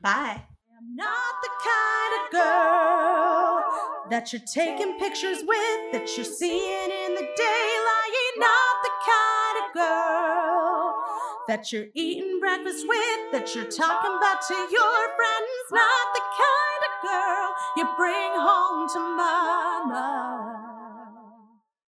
[0.00, 0.42] Bye.
[0.78, 3.64] I'm not the kind of girl
[4.10, 7.69] that you're taking pictures with, that you're seeing in the daylight.
[11.50, 15.66] That you're eating breakfast with, that you're talking about to your friends.
[15.72, 20.69] Not the kind of girl you bring home to mama.